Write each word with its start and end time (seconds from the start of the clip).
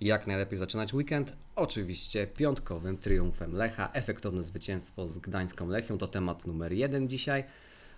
Jak 0.00 0.26
najlepiej 0.26 0.58
zaczynać 0.58 0.94
weekend? 0.94 1.32
Oczywiście 1.56 2.26
piątkowym 2.26 2.98
triumfem 2.98 3.52
Lecha. 3.52 3.90
Efektowne 3.92 4.42
zwycięstwo 4.42 5.08
z 5.08 5.18
Gdańską 5.18 5.68
Lechią 5.68 5.98
to 5.98 6.06
temat 6.06 6.46
numer 6.46 6.72
jeden 6.72 7.08
dzisiaj. 7.08 7.44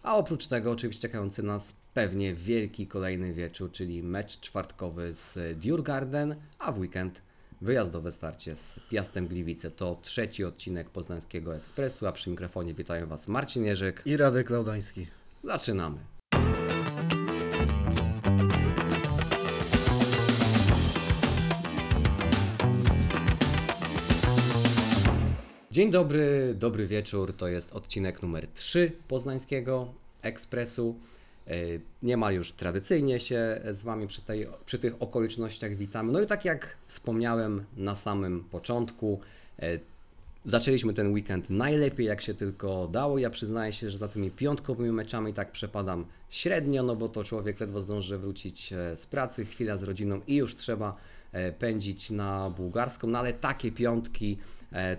A 0.02 0.16
oprócz 0.16 0.46
tego 0.46 0.70
oczywiście 0.70 1.02
czekający 1.02 1.42
nas 1.42 1.74
pewnie 1.94 2.34
wielki 2.34 2.86
kolejny 2.86 3.32
wieczór, 3.32 3.72
czyli 3.72 4.02
mecz 4.02 4.40
czwartkowy 4.40 5.14
z 5.14 5.58
Djurgarden, 5.58 6.36
a 6.58 6.72
w 6.72 6.78
weekend 6.78 7.22
wyjazdowe 7.60 8.12
starcie 8.12 8.56
z 8.56 8.80
Piastem 8.90 9.28
Gliwice. 9.28 9.70
To 9.70 9.98
trzeci 10.02 10.44
odcinek 10.44 10.90
Poznańskiego 10.90 11.56
Ekspresu, 11.56 12.06
a 12.06 12.12
przy 12.12 12.30
mikrofonie 12.30 12.74
witają 12.74 13.06
Was 13.06 13.28
Marcin 13.28 13.64
Jerzyk. 13.64 14.02
I 14.04 14.16
Radek 14.16 14.50
Laudański. 14.50 15.06
Zaczynamy. 15.42 16.15
Dzień 25.76 25.90
dobry, 25.90 26.54
dobry 26.58 26.86
wieczór. 26.86 27.32
To 27.32 27.48
jest 27.48 27.72
odcinek 27.72 28.22
numer 28.22 28.46
3 28.54 28.92
Poznańskiego 29.08 29.92
Ekspresu. 30.22 30.96
E, 31.46 31.54
Niemal 32.02 32.34
już 32.34 32.52
tradycyjnie 32.52 33.20
się 33.20 33.60
z 33.70 33.82
Wami 33.82 34.06
przy, 34.06 34.22
tej, 34.22 34.46
przy 34.66 34.78
tych 34.78 35.02
okolicznościach 35.02 35.76
witamy. 35.76 36.12
No 36.12 36.20
i 36.20 36.26
tak 36.26 36.44
jak 36.44 36.76
wspomniałem 36.86 37.64
na 37.76 37.94
samym 37.94 38.44
początku, 38.44 39.20
e, 39.58 39.78
Zaczęliśmy 40.44 40.94
ten 40.94 41.12
weekend 41.12 41.50
najlepiej 41.50 42.06
jak 42.06 42.20
się 42.20 42.34
tylko 42.34 42.88
dało. 42.88 43.18
Ja 43.18 43.30
przyznaję 43.30 43.72
się, 43.72 43.90
że 43.90 43.98
za 43.98 44.08
tymi 44.08 44.30
piątkowymi 44.30 44.92
meczami 44.92 45.34
tak 45.34 45.52
przepadam 45.52 46.04
średnio, 46.30 46.82
no 46.82 46.96
bo 46.96 47.08
to 47.08 47.24
człowiek 47.24 47.60
ledwo 47.60 47.80
zdąży 47.80 48.18
wrócić 48.18 48.72
e, 48.72 48.96
z 48.96 49.06
pracy, 49.06 49.44
chwila 49.44 49.76
z 49.76 49.82
rodziną 49.82 50.20
i 50.26 50.36
już 50.36 50.54
trzeba 50.54 50.96
pędzić 51.58 52.10
na 52.10 52.50
bułgarską. 52.50 53.06
No 53.06 53.18
ale 53.18 53.32
takie 53.32 53.72
piątki 53.72 54.38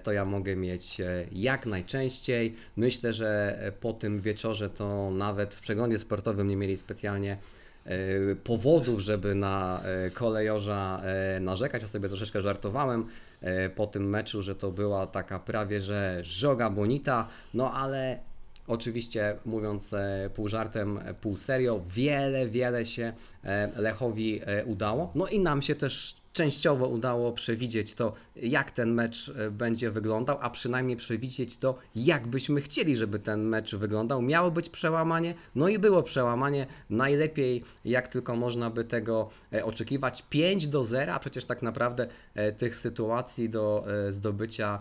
to 0.04 0.12
ja 0.12 0.26
mogę 0.26 0.56
mieć 0.56 1.02
e, 1.02 1.26
jak 1.32 1.66
najczęściej. 1.66 2.56
Myślę, 2.76 3.14
że 3.14 3.58
e, 3.62 3.72
po 3.72 3.94
tym 3.94 4.20
wieczorze 4.22 4.70
to 4.70 5.12
nawet 5.12 5.56
w 5.56 5.62
przeglądzie 5.62 6.00
sportowym 6.00 6.48
nie 6.48 6.56
mieli 6.56 6.78
specjalnie 6.78 7.38
e, 7.86 8.36
powodów, 8.36 9.00
żeby 9.00 9.36
na 9.36 9.84
e, 9.84 10.10
kolejorza 10.10 11.02
e, 11.04 11.40
narzekać. 11.40 11.82
Ja 11.82 11.88
sobie 11.88 12.10
troszeczkę 12.10 12.42
żartowałem 12.42 13.08
e, 13.42 13.70
po 13.70 13.88
tym 13.88 14.10
meczu, 14.10 14.42
że 14.42 14.56
to 14.56 14.72
była 14.72 15.08
taka 15.08 15.40
prawie, 15.40 15.82
że 15.82 16.20
żoga 16.24 16.70
bonita, 16.70 17.28
no 17.54 17.74
ale 17.74 18.20
oczywiście 18.68 19.36
mówiąc 19.46 19.94
e, 19.94 20.30
pół 20.36 20.48
żartem, 20.48 20.98
e, 20.98 21.14
pół 21.14 21.38
serio, 21.38 21.82
wiele, 21.88 22.48
wiele 22.48 22.86
się 22.86 23.14
e, 23.44 23.72
Lechowi 23.76 24.42
e, 24.46 24.66
udało. 24.66 25.12
No 25.16 25.28
i 25.28 25.40
nam 25.40 25.62
się 25.62 25.76
też 25.76 26.16
częściowo 26.38 26.88
udało 26.88 27.32
przewidzieć 27.32 27.96
to, 27.96 28.14
jak 28.36 28.72
ten 28.72 28.94
mecz 28.94 29.30
e, 29.30 29.52
będzie 29.52 29.92
wyglądał, 29.92 30.38
a 30.42 30.50
przynajmniej 30.50 30.98
przewidzieć 30.98 31.58
to, 31.58 31.78
jak 31.96 32.28
byśmy 32.28 32.62
chcieli, 32.62 32.96
żeby 32.96 33.20
ten 33.20 33.44
mecz 33.44 33.76
wyglądał. 33.76 34.22
Miało 34.22 34.52
być 34.52 34.70
przełamanie, 34.70 35.34
no 35.56 35.68
i 35.68 35.80
było 35.80 36.04
przełamanie. 36.04 36.68
Najlepiej, 36.90 37.64
jak 37.86 38.08
tylko 38.08 38.36
można 38.36 38.70
by 38.70 38.86
tego 38.86 39.30
e, 39.54 39.66
oczekiwać. 39.66 40.24
5 40.30 40.68
do 40.68 40.84
0, 40.84 41.14
a 41.14 41.20
przecież 41.20 41.46
tak 41.46 41.62
naprawdę 41.62 42.08
e, 42.36 42.52
tych 42.52 42.76
sytuacji 42.76 43.50
do 43.50 43.86
zdobycia 44.10 44.80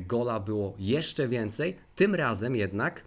gola 0.00 0.40
było 0.40 0.74
jeszcze 0.78 1.28
więcej. 1.28 1.76
Tym 1.94 2.14
razem 2.14 2.56
jednak 2.56 3.02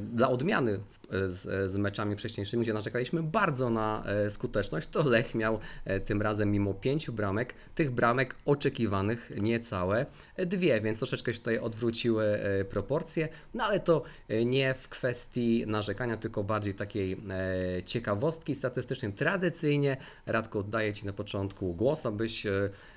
dla 0.00 0.28
odmiany 0.28 0.72
e, 0.72 1.30
z, 1.30 1.70
z 1.70 1.76
meczami 1.76 2.16
wcześniejszymi, 2.16 2.62
gdzie 2.62 2.74
narzekaliśmy 2.74 3.22
bardzo 3.22 3.70
na 3.70 4.04
e, 4.06 4.30
skuteczność, 4.30 4.88
to 4.88 5.02
Lech 5.08 5.34
miał 5.34 5.58
e, 5.84 6.00
tym 6.00 6.22
razem 6.22 6.50
mimo 6.50 6.74
pięciu 6.74 7.12
bramek, 7.12 7.54
tych 7.74 7.90
bramek 7.90 8.34
oczekiwanych 8.44 9.32
niecałe 9.40 10.06
e, 10.36 10.46
dwie, 10.46 10.80
więc 10.80 10.98
troszeczkę 10.98 11.32
się 11.34 11.38
tutaj 11.38 11.58
odwróciły 11.58 12.24
e, 12.24 12.64
proporcje, 12.64 13.28
no 13.54 13.64
ale 13.64 13.80
to 13.80 14.02
e, 14.28 14.44
nie 14.44 14.74
w 14.74 14.88
kwestii 14.88 15.64
narzekania, 15.66 16.16
tylko 16.16 16.44
bardziej 16.44 16.74
takiej 16.74 17.12
e, 17.12 17.82
ciekawostki 17.82 18.54
statystycznej. 18.54 19.12
Tradycyjnie, 19.12 19.96
Radko, 20.26 20.58
oddaję 20.58 20.92
Ci 20.92 21.06
na 21.06 21.12
początku 21.12 21.74
głos, 21.74 22.06
abyś 22.06 22.46
e, 22.46 22.50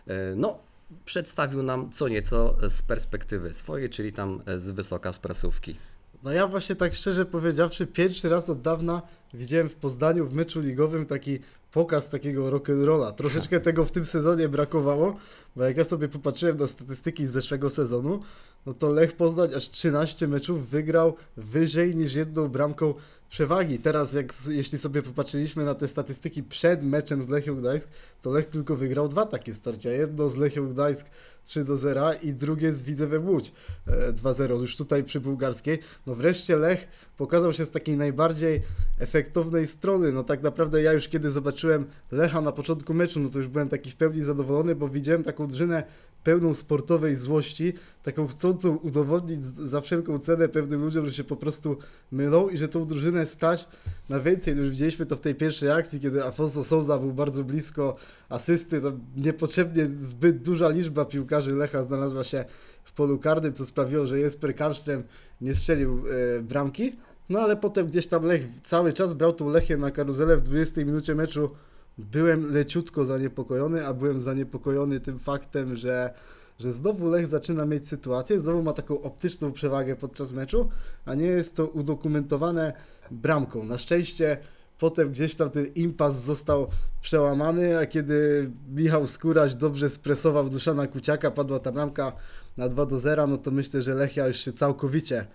e, 0.08 0.14
no, 0.35 0.59
przedstawił 1.06 1.64
nam 1.64 1.91
co 1.91 2.08
nieco 2.08 2.56
z 2.69 2.81
perspektywy 2.81 3.53
swojej, 3.53 3.90
czyli 3.90 4.14
tam 4.14 4.41
e, 4.46 4.59
z 4.59 4.72
wysoka 4.72 5.14
z 5.14 5.19
prasówki. 5.19 5.75
No 6.24 6.32
ja 6.32 6.48
właśnie 6.48 6.76
tak 6.76 6.94
szczerze 6.96 7.26
powiedziawszy, 7.26 7.88
pierwszy 7.88 8.30
raz 8.30 8.50
od 8.50 8.62
dawna 8.62 9.02
widziałem 9.34 9.70
w 9.70 9.76
Poznaniu 9.76 10.28
w 10.28 10.34
meczu 10.34 10.62
ligowym 10.62 11.06
taki 11.06 11.40
pokaz 11.72 12.09
takiego 12.09 12.52
rock'n'rolla. 12.52 13.12
Troszeczkę 13.14 13.59
tego 13.59 13.86
w 13.86 13.92
tym 13.92 14.06
sezonie 14.06 14.50
brakowało, 14.50 15.18
bo 15.56 15.64
jak 15.64 15.78
ja 15.78 15.84
sobie 15.84 16.08
popatrzyłem 16.08 16.58
na 16.58 16.68
statystyki 16.68 17.28
z 17.28 17.32
zeszłego 17.32 17.70
sezonu, 17.70 18.20
no 18.66 18.73
to 18.73 18.89
Lech 18.89 19.13
Poznań 19.13 19.53
aż 19.55 19.69
13 19.69 20.27
meczów 20.27 20.69
wygrał 20.69 21.16
wyżej 21.38 21.95
niż 21.95 22.13
jedną 22.13 22.47
bramką 22.47 22.94
przewagi. 23.31 23.79
Teraz 23.79 24.13
jak, 24.13 24.33
jeśli 24.47 24.77
sobie 24.77 25.01
popatrzyliśmy 25.01 25.66
na 25.66 25.75
te 25.75 25.88
statystyki 25.88 26.44
przed 26.44 26.83
meczem 26.83 27.23
z 27.23 27.29
Lechią 27.29 27.55
Gdańsk, 27.55 27.89
to 28.22 28.29
Lech 28.29 28.45
tylko 28.45 28.75
wygrał 28.75 29.07
dwa 29.07 29.25
takie 29.25 29.53
starcia. 29.53 29.89
Jedno 29.89 30.29
z 30.29 30.35
Lechią 30.35 30.69
Gdańsk 30.69 31.07
3 31.44 31.66
do 31.66 31.77
0 31.77 32.13
i 32.23 32.33
drugie 32.33 32.73
z 32.73 32.81
Widzewem 32.81 33.29
Łódź 33.29 33.51
e, 33.88 34.13
2-0 34.13 34.61
już 34.61 34.78
tutaj 34.78 35.03
przy 35.03 35.19
bułgarskiej. 35.19 35.79
No 36.07 36.16
wreszcie 36.16 36.55
Lech 36.55 36.88
pokazał 37.17 37.53
się 37.53 37.66
z 37.66 37.72
takiej 37.72 37.97
najbardziej 37.97 38.61
efektownej 38.99 39.67
strony. 39.67 40.11
No 40.11 40.23
tak 40.23 40.43
naprawdę 40.43 40.81
ja 40.81 40.93
już 40.93 41.07
kiedy 41.07 41.31
zobaczyłem 41.31 41.85
Lecha 42.11 42.41
na 42.41 42.51
początku 42.51 42.93
meczu, 42.93 43.19
no 43.19 43.29
to 43.29 43.38
już 43.38 43.47
byłem 43.47 43.69
taki 43.69 43.91
w 43.91 43.95
pełni 43.95 44.23
zadowolony, 44.23 44.75
bo 44.75 44.89
widziałem 44.89 45.23
taką 45.23 45.47
drużynę 45.47 45.83
pełną 46.23 46.53
sportowej 46.53 47.16
złości, 47.16 47.73
taką 48.03 48.28
chcącą 48.51 48.78
udowodnić 48.78 49.45
za 49.45 49.81
wszelką 49.81 50.19
cenę 50.19 50.50
pewnym 50.50 50.81
ludziom, 50.81 51.06
że 51.06 51.13
się 51.13 51.23
po 51.23 51.35
prostu 51.35 51.78
mylą 52.12 52.50
i 52.50 52.57
że 52.57 52.67
tą 52.67 52.85
drużynę 52.85 53.25
stać 53.25 53.67
na 54.09 54.19
więcej. 54.19 54.56
No 54.56 54.62
już 54.62 54.69
widzieliśmy 54.69 55.06
to 55.06 55.16
w 55.16 55.22
tej 55.22 55.35
pierwszej 55.35 55.72
akcji, 55.72 56.00
kiedy 56.00 56.23
Afonso 56.23 56.63
Souza 56.63 56.97
był 56.97 57.13
bardzo 57.13 57.44
blisko 57.44 57.95
asysty. 58.29 58.81
No, 58.81 58.91
niepotrzebnie 59.16 59.90
zbyt 59.97 60.41
duża 60.41 60.69
liczba 60.69 61.06
piłkarzy 61.06 61.56
Lecha 61.56 61.84
znalazła 61.84 62.23
się 62.23 62.45
w 62.84 62.94
polu 62.94 63.19
karnym, 63.19 63.53
co 63.53 63.66
sprawiło, 63.66 64.07
że 64.07 64.19
Jesper 64.19 64.56
Karlström 64.56 65.03
nie 65.41 65.56
strzelił 65.56 66.03
e, 66.38 66.41
bramki. 66.41 66.95
No 67.29 67.40
ale 67.40 67.57
potem 67.57 67.88
gdzieś 67.88 68.07
tam 68.07 68.23
Lech 68.23 68.45
cały 68.63 68.94
czas 68.94 69.13
brał 69.13 69.34
tą 69.34 69.50
Lechię 69.50 69.78
na 69.78 69.91
karuzelę 69.91 70.38
w 70.38 70.41
20 70.41 70.85
minucie 70.85 71.16
meczu. 71.16 71.50
Byłem 71.97 72.51
leciutko 72.51 73.06
zaniepokojony, 73.06 73.88
a 73.88 73.94
byłem 73.94 74.19
zaniepokojony 74.19 75.00
tym 75.00 75.19
faktem, 75.19 75.75
że, 75.75 76.13
że 76.61 76.73
znowu 76.73 77.09
Lech 77.09 77.27
zaczyna 77.27 77.66
mieć 77.66 77.88
sytuację, 77.88 78.39
znowu 78.39 78.63
ma 78.63 78.73
taką 78.73 79.01
optyczną 79.01 79.51
przewagę 79.51 79.95
podczas 79.95 80.31
meczu, 80.31 80.69
a 81.05 81.16
nie 81.16 81.25
jest 81.25 81.55
to 81.55 81.67
udokumentowane 81.67 82.73
bramką. 83.11 83.63
Na 83.63 83.77
szczęście 83.77 84.38
potem 84.79 85.11
gdzieś 85.11 85.35
tam 85.35 85.49
ten 85.49 85.66
impas 85.66 86.22
został 86.22 86.67
przełamany, 87.01 87.77
a 87.77 87.85
kiedy 87.85 88.49
Michał 88.69 89.07
Skóraś 89.07 89.55
dobrze 89.55 89.89
stresował 89.89 90.49
Duszana 90.49 90.88
Kuciaka, 90.88 91.31
padła 91.31 91.59
ta 91.59 91.72
bramka 91.72 92.13
na 92.57 92.69
2 92.69 92.85
do 92.85 92.99
0, 92.99 93.28
no 93.28 93.38
to 93.38 93.51
myślę, 93.51 93.81
że 93.81 93.95
Lechia 93.95 94.28
już 94.28 94.38
się 94.38 94.53
całkowicie 94.53 95.28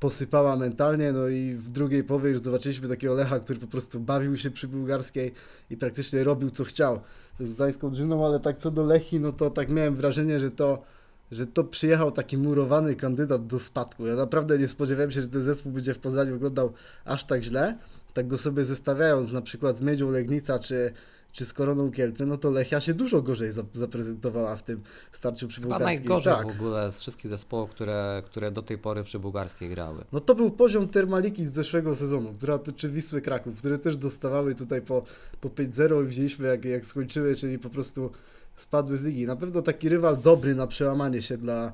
posypała 0.00 0.56
mentalnie, 0.56 1.12
no 1.12 1.28
i 1.28 1.54
w 1.54 1.70
drugiej 1.70 2.04
połowie 2.04 2.30
już 2.30 2.40
zobaczyliśmy 2.40 2.88
takiego 2.88 3.14
Lecha, 3.14 3.40
który 3.40 3.60
po 3.60 3.66
prostu 3.66 4.00
bawił 4.00 4.36
się 4.36 4.50
przy 4.50 4.68
bułgarskiej 4.68 5.32
i 5.70 5.76
praktycznie 5.76 6.24
robił 6.24 6.50
co 6.50 6.64
chciał 6.64 7.00
z 7.40 7.54
gdańską 7.54 7.90
drużyną, 7.90 8.26
ale 8.26 8.40
tak 8.40 8.58
co 8.58 8.70
do 8.70 8.84
Lechi, 8.84 9.20
no 9.20 9.32
to 9.32 9.50
tak 9.50 9.68
miałem 9.68 9.96
wrażenie, 9.96 10.40
że 10.40 10.50
to 10.50 10.82
że 11.30 11.46
to 11.46 11.64
przyjechał 11.64 12.12
taki 12.12 12.38
murowany 12.38 12.94
kandydat 12.94 13.46
do 13.46 13.58
spadku. 13.58 14.06
Ja 14.06 14.14
naprawdę 14.14 14.58
nie 14.58 14.68
spodziewałem 14.68 15.10
się, 15.10 15.22
że 15.22 15.28
ten 15.28 15.42
zespół 15.42 15.72
będzie 15.72 15.94
w 15.94 15.98
Poznaniu 15.98 16.32
wyglądał 16.32 16.72
aż 17.04 17.24
tak 17.24 17.42
źle. 17.42 17.78
Tak 18.14 18.28
go 18.28 18.38
sobie 18.38 18.64
zestawiając 18.64 19.32
na 19.32 19.42
przykład 19.42 19.76
z 19.76 19.80
Miedzią 19.80 20.10
Legnica 20.10 20.58
czy, 20.58 20.92
czy 21.32 21.44
z 21.46 21.52
Koroną 21.52 21.90
Kielce, 21.90 22.26
no 22.26 22.36
to 22.36 22.50
Lechia 22.50 22.80
się 22.80 22.94
dużo 22.94 23.22
gorzej 23.22 23.52
zap- 23.52 23.64
zaprezentowała 23.76 24.56
w 24.56 24.62
tym 24.62 24.82
starciu 25.12 25.48
przy 25.48 25.60
Chyba 25.60 25.74
bułgarskiej. 25.78 25.98
najgorzej 26.08 26.34
tak. 26.34 26.46
w 26.46 26.50
ogóle 26.50 26.92
z 26.92 27.00
wszystkich 27.00 27.28
zespołów, 27.28 27.70
które, 27.70 28.22
które 28.26 28.50
do 28.50 28.62
tej 28.62 28.78
pory 28.78 29.04
przy 29.04 29.18
bułgarskiej 29.18 29.68
grały. 29.68 30.04
No 30.12 30.20
to 30.20 30.34
był 30.34 30.50
poziom 30.50 30.88
Termaliki 30.88 31.46
z 31.46 31.52
zeszłego 31.52 31.96
sezonu, 31.96 32.32
która 32.38 32.58
tyczy 32.58 32.90
Wisły 32.90 33.20
Kraków, 33.20 33.56
które 33.58 33.78
też 33.78 33.96
dostawały 33.96 34.54
tutaj 34.54 34.82
po, 34.82 35.02
po 35.40 35.48
5-0 35.48 36.04
i 36.04 36.06
widzieliśmy 36.08 36.48
jak, 36.48 36.64
jak 36.64 36.86
skończyły, 36.86 37.36
czyli 37.36 37.58
po 37.58 37.70
prostu 37.70 38.10
spadły 38.56 38.98
z 38.98 39.04
ligi. 39.04 39.26
Na 39.26 39.36
pewno 39.36 39.62
taki 39.62 39.88
rywal 39.88 40.16
dobry 40.16 40.54
na 40.54 40.66
przełamanie 40.66 41.22
się 41.22 41.36
dla, 41.36 41.72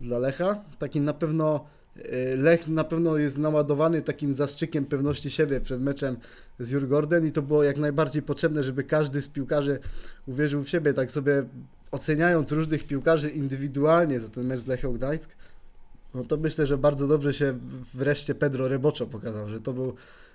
dla 0.00 0.18
Lecha. 0.18 0.56
Taki 0.78 1.00
na 1.00 1.12
pewno 1.12 1.64
Lech 2.36 2.68
na 2.68 2.84
pewno 2.84 3.16
jest 3.16 3.38
naładowany 3.38 4.02
takim 4.02 4.34
zastrzykiem 4.34 4.84
pewności 4.84 5.30
siebie 5.30 5.60
przed 5.60 5.82
meczem 5.82 6.16
z 6.58 6.70
Jurgorden 6.70 7.26
i 7.26 7.32
to 7.32 7.42
było 7.42 7.62
jak 7.62 7.78
najbardziej 7.78 8.22
potrzebne, 8.22 8.62
żeby 8.62 8.84
każdy 8.84 9.20
z 9.22 9.28
piłkarzy 9.28 9.78
uwierzył 10.26 10.62
w 10.62 10.68
siebie, 10.68 10.94
tak 10.94 11.12
sobie 11.12 11.44
oceniając 11.90 12.52
różnych 12.52 12.86
piłkarzy 12.86 13.30
indywidualnie 13.30 14.20
za 14.20 14.28
ten 14.28 14.46
mecz 14.46 14.60
z 14.60 14.66
Lechią 14.66 14.92
Gdańsk, 14.92 15.30
no 16.14 16.24
to 16.24 16.36
myślę, 16.36 16.66
że 16.66 16.78
bardzo 16.78 17.06
dobrze 17.06 17.34
się 17.34 17.58
wreszcie 17.94 18.34
Pedro 18.34 18.68
Reboczo 18.68 19.06
pokazał, 19.06 19.48
że 19.48 19.60
to 19.60 19.72
był 19.72 19.94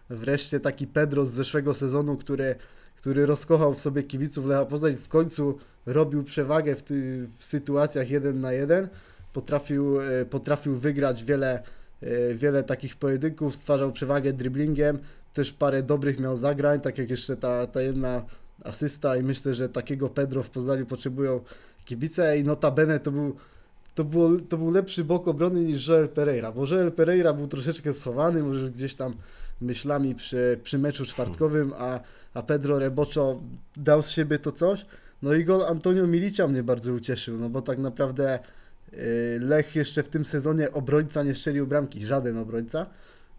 wreszcie 0.10 0.60
taki 0.60 0.88
Pedro 0.88 1.25
z 1.25 1.31
zeszłego 1.31 1.74
sezonu, 1.74 2.18
który, 2.18 2.56
który 2.95 3.25
rozkochał 3.25 3.74
w 3.74 3.80
sobie 3.80 4.04
kibiców 4.04 4.45
Lecha 4.45 4.65
Poznań. 4.65 4.95
W 4.95 5.07
końcu 5.07 5.57
robił 5.86 6.24
przewagę 6.24 6.75
w, 6.75 6.83
ty, 6.83 7.27
w 7.38 7.44
sytuacjach 7.44 8.10
jeden 8.10 8.42
na 8.42 8.54
jeden, 8.54 8.88
potrafił, 9.33 10.01
e, 10.01 10.25
potrafił 10.25 10.75
wygrać 10.75 11.24
wiele, 11.24 11.63
e, 12.01 12.33
wiele 12.33 12.63
takich 12.63 12.95
pojedynków, 12.95 13.56
stwarzał 13.56 13.91
przewagę 13.91 14.33
dribblingiem, 14.33 15.00
też 15.33 15.51
parę 15.51 15.83
dobrych 15.83 16.19
miał 16.19 16.38
zagrań, 16.38 16.80
tak 16.80 16.97
jak 16.97 17.09
jeszcze 17.09 17.38
ta, 17.38 17.68
ta 17.68 17.81
jedna 17.81 18.25
asysta 18.63 19.18
i 19.18 19.24
myślę, 19.24 19.53
że 19.53 19.69
takiego 19.69 20.09
Pedro 20.09 20.44
w 20.44 20.50
Poznaniu 20.50 20.85
potrzebują 20.85 21.41
kibice 21.85 22.38
i 22.38 22.44
notabene 22.44 23.00
to 23.00 23.12
był 23.12 23.35
to, 23.95 24.03
było, 24.03 24.30
to 24.50 24.57
był 24.57 24.71
lepszy 24.71 25.03
bok 25.03 25.27
obrony 25.27 25.63
niż 25.63 25.88
Joel 25.88 26.09
Pereira, 26.09 26.51
bo 26.51 26.65
Joel 26.68 26.91
Pereira 26.91 27.33
był 27.33 27.47
troszeczkę 27.47 27.94
schowany, 27.94 28.44
może 28.44 28.71
gdzieś 28.71 28.95
tam 28.95 29.13
myślami 29.62 30.15
przy, 30.15 30.59
przy 30.63 30.79
meczu 30.79 31.06
czwartkowym, 31.06 31.74
a, 31.77 32.00
a 32.33 32.44
Pedro 32.44 32.79
Reboczo 32.79 33.39
dał 33.77 34.03
z 34.03 34.09
siebie 34.09 34.39
to 34.39 34.51
coś. 34.51 34.86
No 35.21 35.33
i 35.33 35.44
gol 35.44 35.65
Antonio 35.65 36.07
Milicia 36.07 36.47
mnie 36.47 36.63
bardzo 36.63 36.94
ucieszył, 36.94 37.38
no 37.38 37.50
bo 37.50 37.62
tak 37.62 37.77
naprawdę 37.77 38.39
Lech 39.39 39.75
jeszcze 39.75 40.03
w 40.03 40.09
tym 40.09 40.25
sezonie 40.25 40.71
obrońca 40.71 41.23
nie 41.23 41.35
strzelił 41.35 41.67
bramki, 41.67 42.05
żaden 42.05 42.37
obrońca, 42.37 42.85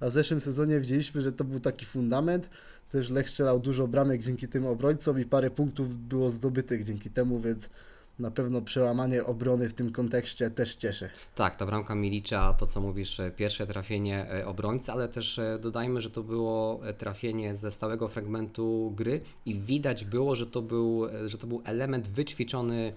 a 0.00 0.06
w 0.06 0.10
zeszłym 0.10 0.40
sezonie 0.40 0.80
widzieliśmy, 0.80 1.20
że 1.20 1.32
to 1.32 1.44
był 1.44 1.60
taki 1.60 1.86
fundament. 1.86 2.50
Też 2.92 3.10
Lech 3.10 3.28
strzelał 3.28 3.60
dużo 3.60 3.88
bramek 3.88 4.22
dzięki 4.22 4.48
tym 4.48 4.66
obrońcom 4.66 5.20
i 5.20 5.24
parę 5.24 5.50
punktów 5.50 5.96
było 5.96 6.30
zdobytych 6.30 6.84
dzięki 6.84 7.10
temu, 7.10 7.40
więc 7.40 7.70
na 8.18 8.30
pewno 8.30 8.62
przełamanie 8.62 9.24
obrony 9.24 9.68
w 9.68 9.74
tym 9.74 9.92
kontekście 9.92 10.50
też 10.50 10.76
cieszy. 10.76 11.10
Tak, 11.34 11.56
ta 11.56 11.66
bramka 11.66 11.94
Milicza, 11.94 12.52
to 12.52 12.66
co 12.66 12.80
mówisz, 12.80 13.20
e, 13.20 13.30
pierwsze 13.30 13.66
trafienie 13.66 14.30
e, 14.30 14.46
obrońcy, 14.46 14.92
ale 14.92 15.08
też 15.08 15.38
e, 15.38 15.58
dodajmy, 15.58 16.00
że 16.00 16.10
to 16.10 16.22
było 16.22 16.80
trafienie 16.98 17.56
ze 17.56 17.70
stałego 17.70 18.08
fragmentu 18.08 18.92
gry 18.96 19.20
i 19.46 19.54
widać 19.54 20.04
było, 20.04 20.34
że 20.34 20.46
to 20.46 20.62
był, 20.62 21.06
że 21.26 21.38
to 21.38 21.46
był 21.46 21.62
element 21.64 22.08
wyćwiczony 22.08 22.92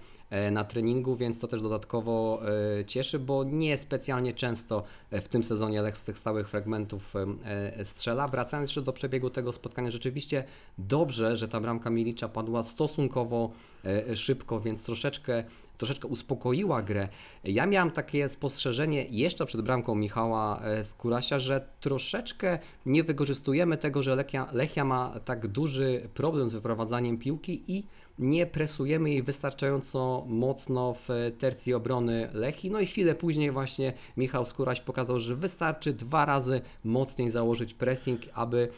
na 0.50 0.64
treningu, 0.64 1.16
więc 1.16 1.38
to 1.38 1.48
też 1.48 1.62
dodatkowo 1.62 2.42
e, 2.80 2.84
cieszy, 2.84 3.18
bo 3.18 3.44
nie 3.44 3.78
specjalnie 3.78 4.34
często 4.34 4.82
e, 5.10 5.20
w 5.20 5.28
tym 5.28 5.44
sezonie 5.44 5.82
z 5.94 6.02
tych 6.02 6.18
stałych 6.18 6.48
fragmentów 6.48 7.16
e, 7.16 7.26
e, 7.44 7.84
strzela. 7.84 8.28
Wracając 8.28 8.70
jeszcze 8.70 8.82
do 8.82 8.92
przebiegu 8.92 9.30
tego 9.30 9.52
spotkania, 9.52 9.90
rzeczywiście 9.90 10.44
dobrze, 10.78 11.36
że 11.36 11.48
ta 11.48 11.60
bramka 11.60 11.90
Milicza 11.90 12.28
padła 12.28 12.62
stosunkowo 12.62 13.50
e, 13.84 14.16
szybko, 14.16 14.60
więc 14.60 14.82
troszeczkę 14.82 15.44
troszeczkę 15.78 16.08
uspokoiła 16.08 16.82
grę. 16.82 17.08
Ja 17.44 17.66
miałem 17.66 17.90
takie 17.90 18.28
spostrzeżenie 18.28 19.04
jeszcze 19.10 19.46
przed 19.46 19.60
bramką 19.60 19.94
Michała 19.94 20.60
e, 20.60 20.84
Skurasia, 20.84 21.38
że 21.38 21.68
troszeczkę 21.80 22.58
nie 22.86 23.04
wykorzystujemy 23.04 23.76
tego, 23.76 24.02
że 24.02 24.16
Lechia, 24.16 24.48
Lechia 24.52 24.84
ma 24.84 25.20
tak 25.24 25.46
duży 25.46 26.08
problem 26.14 26.48
z 26.48 26.52
wyprowadzaniem 26.52 27.18
piłki 27.18 27.62
i 27.68 27.86
nie 28.18 28.46
presujemy 28.46 29.10
jej 29.10 29.22
wystarczająco 29.22 30.24
mocno 30.28 30.94
w 30.94 31.08
tercji 31.38 31.74
obrony 31.74 32.28
Lechi. 32.32 32.70
No 32.70 32.80
i 32.80 32.86
chwilę 32.86 33.14
później 33.14 33.50
właśnie 33.50 33.92
Michał 34.16 34.46
Skóraś 34.46 34.80
pokazał, 34.80 35.20
że 35.20 35.36
wystarczy 35.36 35.92
dwa 35.92 36.24
razy 36.24 36.60
mocniej 36.84 37.30
założyć 37.30 37.74
pressing, 37.74 38.20
aby 38.34 38.68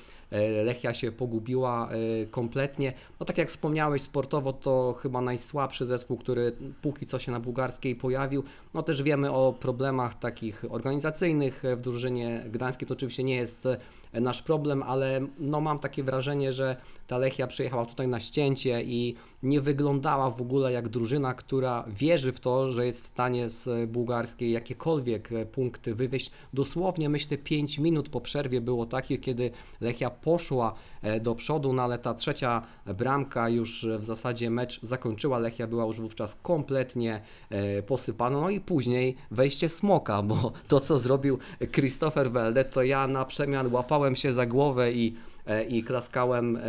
Lechia 0.65 0.95
się 0.95 1.13
pogubiła 1.13 1.91
e, 1.91 2.27
kompletnie. 2.27 2.93
No 3.21 3.27
tak 3.27 3.39
jak 3.39 3.49
wspomniałeś, 3.49 4.03
sportowo 4.03 4.53
to 4.53 4.95
chyba 5.03 5.21
najsłabszy 5.21 5.85
zespół, 5.85 6.17
który 6.17 6.53
póki 6.83 7.07
co 7.07 7.19
się 7.19 7.33
na 7.33 7.41
bułgarskiej 7.41 7.97
pojawił. 7.97 8.45
No 8.75 8.83
też 8.83 9.03
wiemy 9.03 9.33
o 9.33 9.53
problemach 9.53 10.19
takich 10.19 10.65
organizacyjnych 10.69 11.63
w 11.77 11.81
drużynie 11.81 12.45
gdańskiej. 12.51 12.89
To 12.89 12.95
oczywiście 12.95 13.25
nie 13.25 13.35
jest 13.35 13.67
e, 13.67 14.21
nasz 14.21 14.43
problem, 14.43 14.83
ale 14.83 15.21
no 15.39 15.61
mam 15.61 15.79
takie 15.79 16.03
wrażenie, 16.03 16.53
że 16.53 16.77
ta 17.07 17.19
Lechia 17.19 17.47
przyjechała 17.47 17.87
tutaj 17.87 18.09
na 18.09 18.21
ścięcie 18.21 18.83
i 18.83 19.15
nie 19.43 19.61
wyglądała 19.61 20.31
w 20.31 20.43
ogóle 20.43 20.73
jak 20.73 20.89
drużyna, 20.89 21.35
która 21.35 21.85
wierzy 21.89 22.33
w 22.33 22.41
to, 22.41 22.73
że 22.73 22.87
jest 22.87 23.05
w 23.05 23.07
stanie 23.07 23.49
z 23.49 23.91
bułgarskiej 23.91 24.53
jakiekolwiek 24.53 25.33
e, 25.33 25.47
punkty 25.47 25.95
wywieźć. 25.95 26.31
Dosłownie 26.53 27.09
myślę 27.09 27.39
5 27.39 27.79
minut 27.79 28.09
po 28.09 28.21
przerwie 28.21 28.61
było 28.61 28.87
takie, 28.87 29.19
kiedy 29.19 29.51
Lechia 29.81 30.11
poszła 30.23 30.75
e, 31.03 31.21
do 31.21 31.35
przodu, 31.35 31.73
no 31.73 31.83
ale 31.83 31.99
ta 31.99 32.15
trzecia 32.15 32.63
bramka 32.87 33.49
już 33.49 33.87
w 33.99 34.05
zasadzie 34.05 34.51
mecz 34.51 34.81
zakończyła. 34.83 35.39
Lechia 35.39 35.67
była 35.67 35.85
już 35.85 36.01
wówczas 36.01 36.37
kompletnie 36.43 37.21
e, 37.51 37.83
posypana. 37.83 38.41
No 38.41 38.51
i 38.51 38.61
później 38.61 39.17
wejście 39.31 39.69
smoka, 39.69 40.23
bo 40.23 40.53
to 40.69 40.81
co 40.81 40.99
zrobił 40.99 41.39
Christopher 41.73 42.31
Welde, 42.33 42.65
to 42.65 42.83
ja 42.83 43.07
na 43.07 43.25
przemian 43.25 43.73
łapałem 43.73 44.17
się 44.17 44.33
za 44.33 44.47
głowę 44.47 44.93
i 44.93 45.17
e, 45.47 45.65
i 45.65 45.85
klaskałem 45.85 46.57
e, 46.57 46.61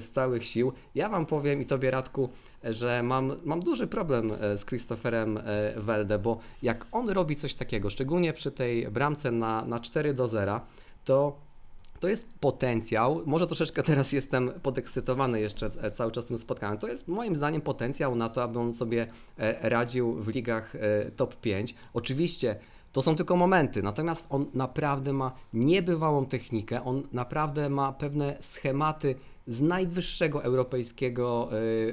z 0.00 0.10
całych 0.10 0.44
sił. 0.44 0.72
Ja 0.94 1.08
Wam 1.08 1.26
powiem 1.26 1.62
i 1.62 1.66
Tobie 1.66 1.90
Radku, 1.90 2.28
że 2.64 3.02
mam, 3.02 3.36
mam 3.44 3.60
duży 3.60 3.86
problem 3.86 4.32
e, 4.40 4.58
z 4.58 4.66
Christopherem 4.66 5.38
e, 5.38 5.42
Welde, 5.76 6.18
bo 6.18 6.38
jak 6.62 6.86
on 6.92 7.10
robi 7.10 7.36
coś 7.36 7.54
takiego, 7.54 7.90
szczególnie 7.90 8.32
przy 8.32 8.50
tej 8.50 8.90
bramce 8.90 9.30
na, 9.30 9.64
na 9.64 9.80
4 9.80 10.14
do 10.14 10.28
0, 10.28 10.60
to 11.04 11.45
to 12.00 12.08
jest 12.08 12.38
potencjał. 12.38 13.22
Może 13.26 13.46
troszeczkę 13.46 13.82
teraz 13.82 14.12
jestem 14.12 14.50
podekscytowany 14.62 15.40
jeszcze 15.40 15.70
e, 15.82 15.90
cały 15.90 16.12
czas 16.12 16.24
tym 16.24 16.38
spotkaniem. 16.38 16.78
To 16.78 16.88
jest 16.88 17.08
moim 17.08 17.36
zdaniem 17.36 17.60
potencjał 17.60 18.16
na 18.16 18.28
to, 18.28 18.42
aby 18.42 18.58
on 18.58 18.72
sobie 18.72 19.06
e, 19.38 19.68
radził 19.68 20.12
w 20.12 20.28
ligach 20.28 20.74
e, 20.74 21.10
top 21.10 21.36
5. 21.36 21.74
Oczywiście 21.94 22.56
to 22.96 23.02
są 23.02 23.16
tylko 23.16 23.36
momenty, 23.36 23.82
natomiast 23.82 24.26
on 24.30 24.46
naprawdę 24.54 25.12
ma 25.12 25.32
niebywałą 25.52 26.26
technikę, 26.26 26.84
on 26.84 27.02
naprawdę 27.12 27.68
ma 27.68 27.92
pewne 27.92 28.36
schematy 28.40 29.14
z 29.46 29.62
najwyższego 29.62 30.44
europejskiego 30.44 31.48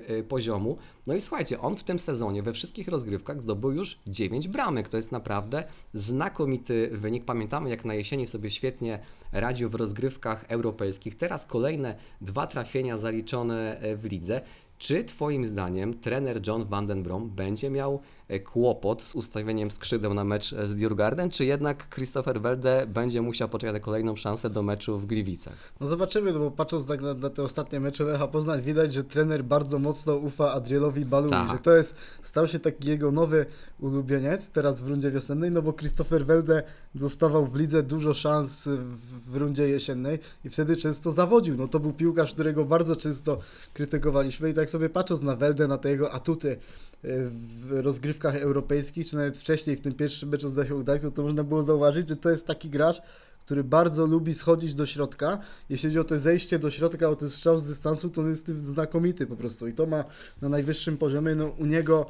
y, 0.10 0.14
y, 0.14 0.24
poziomu. 0.24 0.78
No 1.08 1.14
i 1.14 1.22
słuchajcie, 1.22 1.62
on 1.62 1.76
w 1.76 1.84
tym 1.84 2.00
sezonie 2.00 2.44
we 2.44 2.54
wszystkich 2.54 2.88
rozgrywkach 2.88 3.42
zdobył 3.42 3.72
już 3.72 4.00
9 4.08 4.48
bramek. 4.48 4.90
To 4.90 4.98
jest 4.98 5.12
naprawdę 5.12 5.64
znakomity 5.94 6.90
wynik. 6.92 7.26
Pamiętamy, 7.26 7.70
jak 7.70 7.86
na 7.86 7.94
jesieni 7.94 8.28
sobie 8.28 8.52
świetnie 8.52 9.00
radził 9.32 9.70
w 9.70 9.76
rozgrywkach 9.76 10.46
europejskich. 10.48 11.16
Teraz 11.16 11.46
kolejne 11.46 11.96
dwa 12.22 12.48
trafienia 12.48 12.98
zaliczone 12.98 13.80
e, 13.80 13.96
w 13.96 14.06
lidze. 14.06 14.42
Czy 14.78 15.04
Twoim 15.04 15.46
zdaniem 15.46 16.00
trener 16.00 16.48
John 16.48 16.66
van 16.66 16.86
den 16.86 17.04
Brom 17.04 17.30
będzie 17.30 17.70
miał 17.70 18.02
kłopot 18.46 19.02
z 19.02 19.16
ustawieniem 19.16 19.72
skrzydeł 19.72 20.14
na 20.14 20.24
mecz 20.24 20.54
e, 20.54 20.68
z 20.68 20.76
Djurgården, 20.76 21.30
czy 21.30 21.46
jednak 21.46 21.90
Christopher 21.90 22.42
Welde 22.42 22.86
będzie 22.88 23.22
musiał 23.22 23.50
poczekać 23.50 23.74
na 23.74 23.80
kolejną 23.80 24.16
szansę 24.16 24.50
do 24.50 24.64
meczu 24.64 25.00
w 25.00 25.06
Gliwicach? 25.06 25.54
No 25.80 25.88
zobaczymy, 25.88 26.34
no 26.34 26.40
bo 26.40 26.52
patrząc 26.52 26.88
tak 26.88 27.02
na, 27.02 27.14
na 27.14 27.30
te 27.30 27.44
ostatnie 27.44 27.80
mecze 27.80 28.04
Lecha 28.04 28.28
Poznań, 28.28 28.62
widać, 28.62 28.94
że 28.94 29.04
trener 29.04 29.44
bardzo 29.44 29.80
mocno 29.80 30.16
ufa 30.16 30.52
Adrielowi 30.52 31.06
Balui, 31.06 31.30
Tak. 31.32 31.52
że 31.52 31.58
to 31.58 31.76
jest, 31.76 31.96
stał 32.22 32.48
się 32.48 32.60
taki 32.60 32.88
jego 32.88 33.12
nowy 33.12 33.46
ulubieniec 33.80 34.50
teraz 34.50 34.82
w 34.82 34.88
rundzie 34.88 35.12
wiosennej, 35.12 35.52
no 35.52 35.62
bo 35.62 35.74
Christopher 35.74 36.26
Welde 36.26 36.64
dostawał 36.96 37.48
w 37.48 37.56
lidze 37.56 37.84
dużo 37.84 38.14
szans 38.14 38.68
w, 38.68 39.32
w 39.32 39.36
rundzie 39.36 39.68
jesiennej 39.70 40.20
i 40.46 40.50
wtedy 40.50 40.78
często 40.78 41.12
zawodził. 41.12 41.56
No 41.58 41.68
to 41.68 41.80
był 41.80 41.94
piłkarz, 41.94 42.34
którego 42.34 42.66
bardzo 42.66 42.96
często 42.96 43.38
krytykowaliśmy 43.74 44.50
i 44.50 44.54
tak 44.54 44.70
sobie 44.70 44.90
patrząc 44.90 45.22
na 45.22 45.36
Weldę, 45.36 45.68
na 45.68 45.78
te 45.78 45.90
jego 45.90 46.12
atuty 46.12 46.48
y, 46.48 46.58
w 47.02 47.80
rozgrywkach 48.24 48.36
europejskich, 48.36 49.08
czy 49.08 49.16
nawet 49.16 49.38
wcześniej 49.38 49.78
w 49.78 49.82
tym 49.82 49.94
pierwszym 49.94 50.30
meczu 50.30 50.50
z 50.50 50.56
Lechią 50.56 50.84
Gdańsk, 50.84 51.06
no 51.06 51.12
to 51.12 51.24
można 51.24 51.44
było 51.44 51.64
zauważyć, 51.64 52.10
że 52.10 52.16
to 52.16 52.30
jest 52.30 52.48
taki 52.48 52.70
gracz, 52.70 53.02
który 53.46 53.64
bardzo 53.64 54.06
lubi 54.06 54.34
schodzić 54.34 54.74
do 54.74 54.86
środka. 54.86 55.40
Jeśli 55.70 55.90
chodzi 55.90 56.00
o 56.00 56.04
to 56.04 56.20
zejście 56.20 56.60
do 56.60 56.72
środka, 56.72 57.10
o 57.10 57.16
ten 57.16 57.30
strzał 57.30 57.60
z 57.60 57.66
dystansu, 57.66 58.10
to 58.10 58.22
on 58.22 58.30
jest 58.30 58.48
znakomity 58.48 59.28
po 59.28 59.36
prostu. 59.36 59.68
I 59.68 59.74
to 59.74 59.86
ma 59.86 60.06
na 60.42 60.50
najwyższym 60.50 60.98
poziomie. 60.98 61.36
No, 61.36 61.48
u 61.48 61.66
niego 61.66 62.06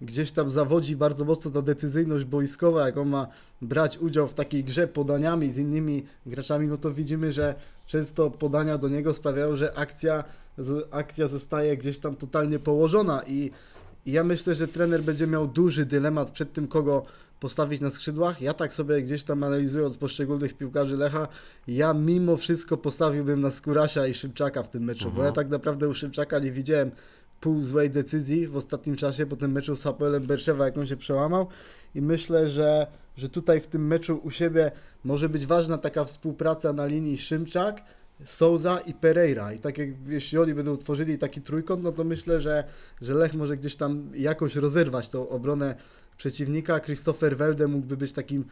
gdzieś 0.00 0.30
tam 0.32 0.50
zawodzi 0.50 0.96
bardzo 0.96 1.24
mocno 1.24 1.50
ta 1.50 1.62
decyzyjność 1.62 2.24
boiskowa, 2.24 2.86
jak 2.86 2.96
on 2.96 3.08
ma 3.08 3.26
brać 3.62 3.98
udział 3.98 4.28
w 4.28 4.34
takiej 4.34 4.64
grze 4.64 4.88
podaniami 4.88 5.52
z 5.52 5.58
innymi 5.58 6.06
graczami, 6.26 6.66
no 6.66 6.76
to 6.76 6.92
widzimy, 6.92 7.32
że 7.32 7.54
często 7.86 8.30
podania 8.30 8.78
do 8.78 8.88
niego 8.88 9.14
sprawiają, 9.14 9.56
że 9.56 9.74
akcja, 9.74 10.24
akcja 10.90 11.26
zostaje 11.26 11.76
gdzieś 11.76 11.98
tam 11.98 12.14
totalnie 12.14 12.58
położona 12.58 13.22
i, 13.26 13.50
i 14.08 14.12
ja 14.12 14.24
myślę, 14.24 14.54
że 14.54 14.68
trener 14.68 15.02
będzie 15.02 15.26
miał 15.26 15.46
duży 15.46 15.86
dylemat 15.86 16.30
przed 16.30 16.52
tym, 16.52 16.66
kogo 16.66 17.04
postawić 17.40 17.80
na 17.80 17.90
skrzydłach. 17.90 18.42
Ja 18.42 18.54
tak 18.54 18.74
sobie 18.74 19.02
gdzieś 19.02 19.24
tam 19.24 19.42
analizując 19.42 19.96
poszczególnych 19.96 20.54
piłkarzy 20.54 20.96
Lecha, 20.96 21.28
ja 21.66 21.94
mimo 21.94 22.36
wszystko 22.36 22.76
postawiłbym 22.76 23.40
na 23.40 23.50
Skurasia 23.50 24.06
i 24.06 24.14
Szymczaka 24.14 24.62
w 24.62 24.70
tym 24.70 24.84
meczu, 24.84 25.10
bo 25.10 25.22
ja 25.22 25.32
tak 25.32 25.48
naprawdę 25.48 25.88
u 25.88 25.94
Szymczaka 25.94 26.38
nie 26.38 26.52
widziałem 26.52 26.90
pół 27.40 27.62
złej 27.62 27.90
decyzji 27.90 28.46
w 28.46 28.56
ostatnim 28.56 28.96
czasie 28.96 29.26
po 29.26 29.36
tym 29.36 29.52
meczu 29.52 29.76
z 29.76 29.82
Hapoelem 29.82 30.26
Berszewa, 30.26 30.64
jak 30.64 30.78
on 30.78 30.86
się 30.86 30.96
przełamał 30.96 31.46
i 31.94 32.02
myślę, 32.02 32.48
że, 32.48 32.86
że 33.16 33.28
tutaj 33.28 33.60
w 33.60 33.66
tym 33.66 33.86
meczu 33.86 34.20
u 34.22 34.30
siebie 34.30 34.70
może 35.04 35.28
być 35.28 35.46
ważna 35.46 35.78
taka 35.78 36.04
współpraca 36.04 36.72
na 36.72 36.86
linii 36.86 37.18
Szymczak, 37.18 37.82
Souza 38.24 38.80
i 38.80 38.94
Pereira 38.94 39.52
i 39.52 39.58
tak 39.58 39.78
jak 39.78 39.88
jeśli 40.06 40.38
oni 40.38 40.54
będą 40.54 40.76
tworzyli 40.76 41.18
taki 41.18 41.40
trójkąt, 41.42 41.82
no 41.82 41.92
to 41.92 42.04
myślę, 42.04 42.40
że, 42.40 42.64
że 43.02 43.14
Lech 43.14 43.34
może 43.34 43.56
gdzieś 43.56 43.76
tam 43.76 44.10
jakoś 44.14 44.56
rozerwać 44.56 45.08
tą 45.08 45.28
obronę 45.28 45.74
przeciwnika. 46.16 46.80
Christopher 46.80 47.36
Welde 47.36 47.68
mógłby 47.68 47.96
być 47.96 48.12
takim 48.12 48.44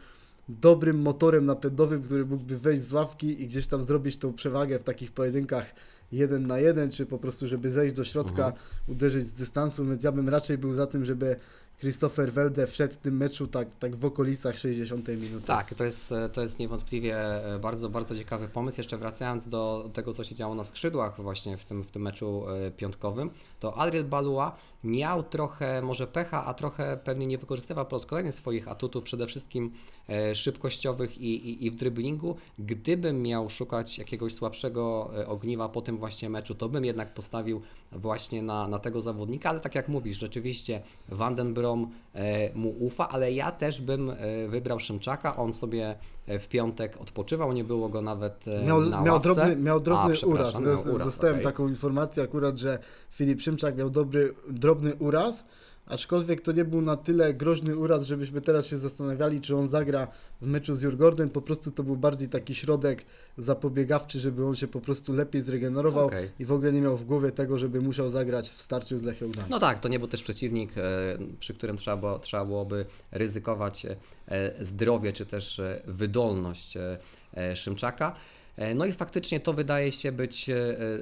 dobrym 0.49 0.99
motorem 1.01 1.45
napędowym, 1.45 2.03
który 2.03 2.25
mógłby 2.25 2.57
wejść 2.57 2.83
z 2.83 2.93
ławki 2.93 3.41
i 3.41 3.47
gdzieś 3.47 3.67
tam 3.67 3.83
zrobić 3.83 4.17
tą 4.17 4.33
przewagę 4.33 4.79
w 4.79 4.83
takich 4.83 5.11
pojedynkach 5.11 5.73
jeden 6.11 6.47
na 6.47 6.59
jeden, 6.59 6.91
czy 6.91 7.05
po 7.05 7.17
prostu, 7.17 7.47
żeby 7.47 7.71
zejść 7.71 7.95
do 7.95 8.03
środka, 8.03 8.45
Mhm. 8.45 8.63
uderzyć 8.87 9.27
z 9.27 9.33
dystansu, 9.33 9.85
więc 9.85 10.03
ja 10.03 10.11
bym 10.11 10.29
raczej 10.29 10.57
był 10.57 10.73
za 10.73 10.87
tym, 10.87 11.05
żeby 11.05 11.35
Christopher 11.79 12.33
Welde 12.33 12.67
wszedł 12.67 12.93
w 12.93 12.97
tym 12.97 13.17
meczu 13.17 13.47
tak, 13.47 13.67
tak 13.79 13.95
w 13.95 14.05
okolicach 14.05 14.57
60 14.57 15.07
minuty. 15.07 15.47
Tak, 15.47 15.73
to 15.73 15.83
jest, 15.83 16.13
to 16.33 16.41
jest 16.41 16.59
niewątpliwie 16.59 17.17
e, 17.55 17.59
bardzo, 17.59 17.89
bardzo 17.89 18.15
ciekawy 18.15 18.47
pomysł. 18.47 18.79
Jeszcze 18.79 18.97
wracając 18.97 19.47
do 19.47 19.89
tego, 19.93 20.13
co 20.13 20.23
się 20.23 20.35
działo 20.35 20.55
na 20.55 20.63
skrzydłach 20.63 21.21
właśnie 21.21 21.57
w 21.57 21.65
tym, 21.65 21.83
w 21.83 21.91
tym 21.91 22.01
meczu 22.01 22.49
e, 22.49 22.71
piątkowym, 22.71 23.29
to 23.59 23.77
Adriel 23.77 24.05
Balua 24.05 24.57
miał 24.83 25.23
trochę 25.23 25.81
może 25.81 26.07
pecha, 26.07 26.45
a 26.45 26.53
trochę 26.53 26.99
pewnie 27.03 27.27
nie 27.27 27.37
wykorzystywał 27.37 27.85
po 27.85 27.95
raz 27.95 28.05
kolejny 28.05 28.31
swoich 28.31 28.67
atutów, 28.67 29.03
przede 29.03 29.27
wszystkim 29.27 29.71
e, 30.09 30.35
szybkościowych 30.35 31.17
i, 31.17 31.49
i, 31.49 31.65
i 31.65 31.71
w 31.71 31.75
driblingu. 31.75 32.35
Gdybym 32.59 33.21
miał 33.21 33.49
szukać 33.49 33.97
jakiegoś 33.97 34.33
słabszego 34.33 35.11
e, 35.17 35.27
ogniwa 35.27 35.69
po 35.69 35.81
tym 35.81 35.97
właśnie 35.97 36.29
meczu, 36.29 36.55
to 36.55 36.69
bym 36.69 36.85
jednak 36.85 37.13
postawił 37.13 37.61
właśnie 37.91 38.41
na, 38.41 38.67
na 38.67 38.79
tego 38.79 39.01
zawodnika, 39.01 39.49
ale 39.49 39.59
tak 39.59 39.75
jak 39.75 39.89
mówisz, 39.89 40.19
rzeczywiście 40.19 40.81
Vandenbrom 41.09 41.66
e, 42.13 42.53
mu 42.55 42.69
ufa, 42.69 43.09
ale 43.09 43.31
ja 43.31 43.51
też 43.51 43.81
bym 43.81 44.09
e, 44.09 44.15
wybrał 44.47 44.79
Szymczaka, 44.79 45.35
on 45.35 45.53
sobie 45.53 45.95
e, 46.25 46.39
w 46.39 46.47
piątek 46.47 47.01
odpoczywał, 47.01 47.53
nie 47.53 47.63
było 47.63 47.89
go 47.89 48.01
nawet 48.01 48.45
Miał, 48.67 48.81
na 48.81 49.01
miał 49.01 49.13
ławce. 49.13 49.33
drobny, 49.33 49.55
miał 49.55 49.77
A, 49.77 49.79
drobny 49.79 50.13
przepraszam, 50.13 50.63
uraz. 50.63 50.85
miał 50.85 50.95
uraz, 50.95 51.07
Dostałem 51.07 51.35
okej. 51.35 51.43
taką 51.43 51.67
informację 51.67 52.23
akurat, 52.23 52.57
że 52.57 52.79
Filip 53.09 53.41
Szymczak 53.41 53.77
miał 53.77 53.89
dobry, 53.89 54.33
drobny 54.49 54.95
uraz, 54.95 55.45
aczkolwiek 55.87 56.41
to 56.41 56.51
nie 56.51 56.65
był 56.65 56.81
na 56.81 56.97
tyle 56.97 57.33
groźny 57.33 57.77
uraz, 57.77 58.05
żebyśmy 58.05 58.41
teraz 58.41 58.67
się 58.67 58.77
zastanawiali, 58.77 59.41
czy 59.41 59.55
on 59.55 59.67
zagra 59.67 60.07
w 60.41 60.47
meczu 60.47 60.75
z 60.75 60.81
Jurgorden. 60.81 61.29
Po 61.29 61.41
prostu 61.41 61.71
to 61.71 61.83
był 61.83 61.95
bardziej 61.95 62.29
taki 62.29 62.55
środek 62.55 63.05
zapobiegawczy, 63.37 64.19
żeby 64.19 64.45
on 64.45 64.55
się 64.55 64.67
po 64.67 64.81
prostu 64.81 65.13
lepiej 65.13 65.41
zregenerował 65.41 66.05
Okej. 66.05 66.29
i 66.39 66.45
w 66.45 66.51
ogóle 66.51 66.71
nie 66.71 66.81
miał 66.81 66.97
w 66.97 67.05
głowie 67.05 67.31
tego, 67.31 67.59
żeby 67.59 67.81
musiał 67.81 68.09
zagrać 68.09 68.49
w 68.49 68.61
starciu 68.61 68.97
z 68.97 69.03
Lechią 69.03 69.31
Gdańsk. 69.31 69.49
No 69.49 69.59
tak, 69.59 69.79
to 69.79 69.89
nie 69.89 69.99
był 69.99 70.07
też 70.07 70.23
przeciwnik, 70.23 70.77
e, 70.77 71.17
przy 71.39 71.53
którym 71.53 71.77
trzeba, 71.77 71.97
było, 71.97 72.19
trzeba 72.19 72.45
byłoby 72.45 72.85
ryzykować 73.11 73.85
e, 73.85 74.65
zdrowie 74.65 75.13
czy 75.13 75.25
też 75.25 75.59
e, 75.59 75.81
wydolność 75.87 76.77
e, 76.77 76.97
e, 77.33 77.55
Szymczaka. 77.55 78.15
E, 78.57 78.75
No 78.75 78.85
i 78.85 78.91
faktycznie 78.91 79.39
to 79.39 79.53
wydaje 79.53 79.91
się 79.91 80.11
być 80.11 80.49
e, 80.49 80.55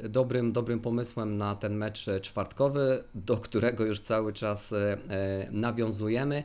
dobrym, 0.09 0.51
dobrym 0.51 0.79
pomysłem 0.79 1.37
na 1.37 1.55
ten 1.55 1.75
mecz 1.75 2.07
e, 2.07 2.19
czwartkowy, 2.19 3.03
do 3.15 3.37
którego 3.37 3.85
już 3.85 3.99
cały 3.99 4.33
czas 4.33 4.73
e, 4.73 4.97
e, 5.09 5.47
nawiązujemy. 5.51 6.43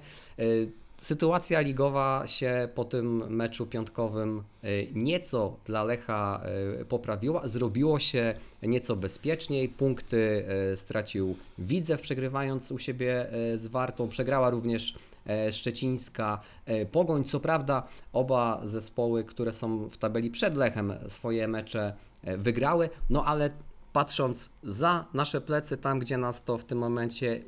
Sytuacja 1.00 1.61
ligowa 1.61 2.23
się 2.26 2.69
po 2.75 2.85
tym 2.85 3.35
meczu 3.37 3.66
piątkowym 3.66 4.42
e, 4.62 4.69
nieco 4.92 5.57
dla 5.64 5.85
Lecha 5.85 6.40
e, 6.80 6.85
poprawiła, 6.85 7.49
zrobiło 7.49 7.99
się 7.99 8.35
nieco 8.62 8.97
bezpieczniej. 8.97 9.69
Punkty 9.69 10.45
e, 10.73 10.76
stracił 10.76 11.37
Widzew, 11.59 12.00
przegrywając 12.00 12.73
u 12.73 12.78
siebie 12.78 13.26
z 13.54 13.66
Wartą. 13.66 14.09
Przegrała 14.09 14.50
również 14.50 14.99
Szczecińska 15.50 16.40
Pogoń. 16.92 17.25
Co 17.25 17.40
prawda 17.40 17.87
oba 18.12 18.61
zespoły, 18.64 19.25
które 19.25 19.52
są 19.52 19.88
w 19.88 19.99
tabeli 19.99 20.30
przed 20.30 20.57
Lechem, 20.57 20.95
swoje 21.09 21.49
mecze 21.49 21.92
wygrały, 22.23 22.90
no 23.11 23.25
ale 23.25 23.50
patrząc 23.92 24.50
za 24.62 25.04
nasze 25.14 25.40
plecy, 25.40 25.76
tam 25.76 25.99
gdzie 25.99 26.19
nas 26.19 26.45
to 26.45 26.59
w 26.59 26.64
tym 26.64 26.78
momencie 26.78 27.40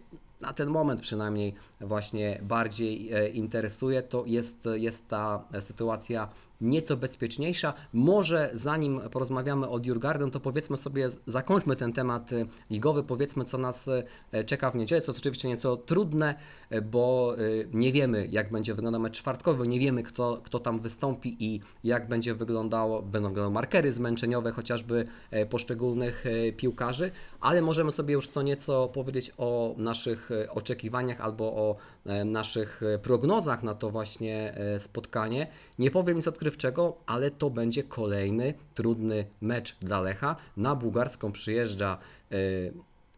na 0.42 0.52
ten 0.52 0.68
moment 0.68 1.00
przynajmniej 1.00 1.54
właśnie 1.80 2.40
bardziej 2.42 3.12
e, 3.12 3.28
interesuje, 3.28 4.02
to 4.02 4.24
jest, 4.26 4.68
jest 4.74 5.08
ta 5.08 5.44
sytuacja 5.60 6.28
nieco 6.60 6.96
bezpieczniejsza. 6.96 7.74
Może 7.92 8.50
zanim 8.52 9.00
porozmawiamy 9.00 9.68
o 9.68 9.78
Djurgarden, 9.78 10.30
to 10.30 10.40
powiedzmy 10.40 10.76
sobie, 10.76 11.08
zakończmy 11.26 11.76
ten 11.76 11.92
temat 11.92 12.32
e, 12.32 12.46
ligowy, 12.70 13.02
powiedzmy 13.02 13.44
co 13.44 13.58
nas 13.58 13.88
e, 14.32 14.44
czeka 14.44 14.70
w 14.70 14.74
niedzielę, 14.74 15.00
co 15.00 15.12
jest 15.12 15.20
oczywiście 15.20 15.48
nieco 15.48 15.76
trudne, 15.76 16.34
bo 16.82 17.36
nie 17.72 17.92
wiemy 17.92 18.28
jak 18.30 18.50
będzie 18.50 18.74
wyglądał 18.74 19.00
mecz 19.00 19.18
czwartkowy, 19.18 19.68
nie 19.68 19.80
wiemy 19.80 20.02
kto, 20.02 20.40
kto 20.44 20.60
tam 20.60 20.78
wystąpi 20.78 21.36
i 21.44 21.60
jak 21.84 22.08
będzie 22.08 22.34
wyglądało, 22.34 23.02
będą 23.02 23.28
wyglądały 23.28 23.54
markery 23.54 23.92
zmęczeniowe 23.92 24.52
chociażby 24.52 25.04
poszczególnych 25.50 26.24
piłkarzy, 26.56 27.10
ale 27.42 27.62
możemy 27.62 27.92
sobie 27.92 28.14
już 28.14 28.28
co 28.28 28.42
nieco 28.42 28.88
powiedzieć 28.88 29.32
o 29.38 29.74
naszych 29.78 30.30
e, 30.30 30.50
oczekiwaniach 30.50 31.20
albo 31.20 31.44
o 31.44 31.76
e, 32.06 32.24
naszych 32.24 32.82
e, 32.82 32.98
prognozach 32.98 33.62
na 33.62 33.74
to 33.74 33.90
właśnie 33.90 34.54
spotkanie. 34.78 35.46
Nie 35.78 35.90
powiem 35.90 36.16
nic 36.16 36.28
odkrywczego, 36.28 36.96
ale 37.06 37.30
to 37.30 37.50
będzie 37.50 37.82
kolejny 37.82 38.54
trudny 38.74 39.26
mecz 39.40 39.76
dla 39.80 40.00
Lecha. 40.00 40.36
Na 40.56 40.76
bułgarską 40.76 41.32
przyjeżdża 41.32 41.98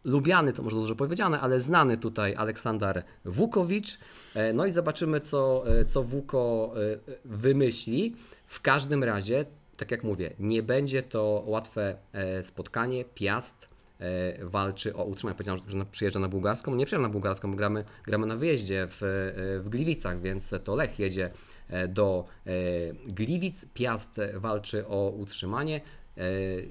lubiany, 0.03 0.53
to 0.53 0.63
może 0.63 0.75
dużo 0.75 0.95
powiedziane, 0.95 1.39
ale 1.39 1.59
znany 1.59 1.97
tutaj 1.97 2.35
Aleksander 2.35 3.03
Wukowicz. 3.25 3.99
No 4.53 4.65
i 4.65 4.71
zobaczymy, 4.71 5.19
co, 5.19 5.63
co 5.87 6.03
Wuko 6.03 6.73
wymyśli. 7.25 8.15
W 8.47 8.61
każdym 8.61 9.03
razie, 9.03 9.45
tak 9.77 9.91
jak 9.91 10.03
mówię, 10.03 10.33
nie 10.39 10.63
będzie 10.63 11.03
to 11.03 11.43
łatwe 11.45 11.95
spotkanie. 12.41 13.05
Piast 13.05 13.74
walczy 14.41 14.95
o 14.95 15.03
utrzymanie. 15.03 15.35
Powiedziałem, 15.37 15.61
że 15.67 15.85
przyjeżdża 15.85 16.19
na 16.19 16.27
bułgarską. 16.27 16.75
Nie 16.75 16.85
przyjeżdża 16.85 17.07
na 17.07 17.13
bułgarską, 17.13 17.51
bo 17.51 17.57
gramy, 17.57 17.83
gramy 18.03 18.27
na 18.27 18.35
wyjeździe 18.37 18.87
w, 18.89 19.03
e, 19.03 19.59
w 19.59 19.69
Gliwicach, 19.69 20.21
więc 20.21 20.53
to 20.63 20.75
Lech 20.75 20.99
jedzie 20.99 21.31
e, 21.69 21.87
do 21.87 22.25
e, 22.45 22.51
Gliwic. 23.07 23.65
Piast 23.73 24.21
walczy 24.35 24.87
o 24.87 25.09
utrzymanie. 25.09 25.81
E, 26.17 26.21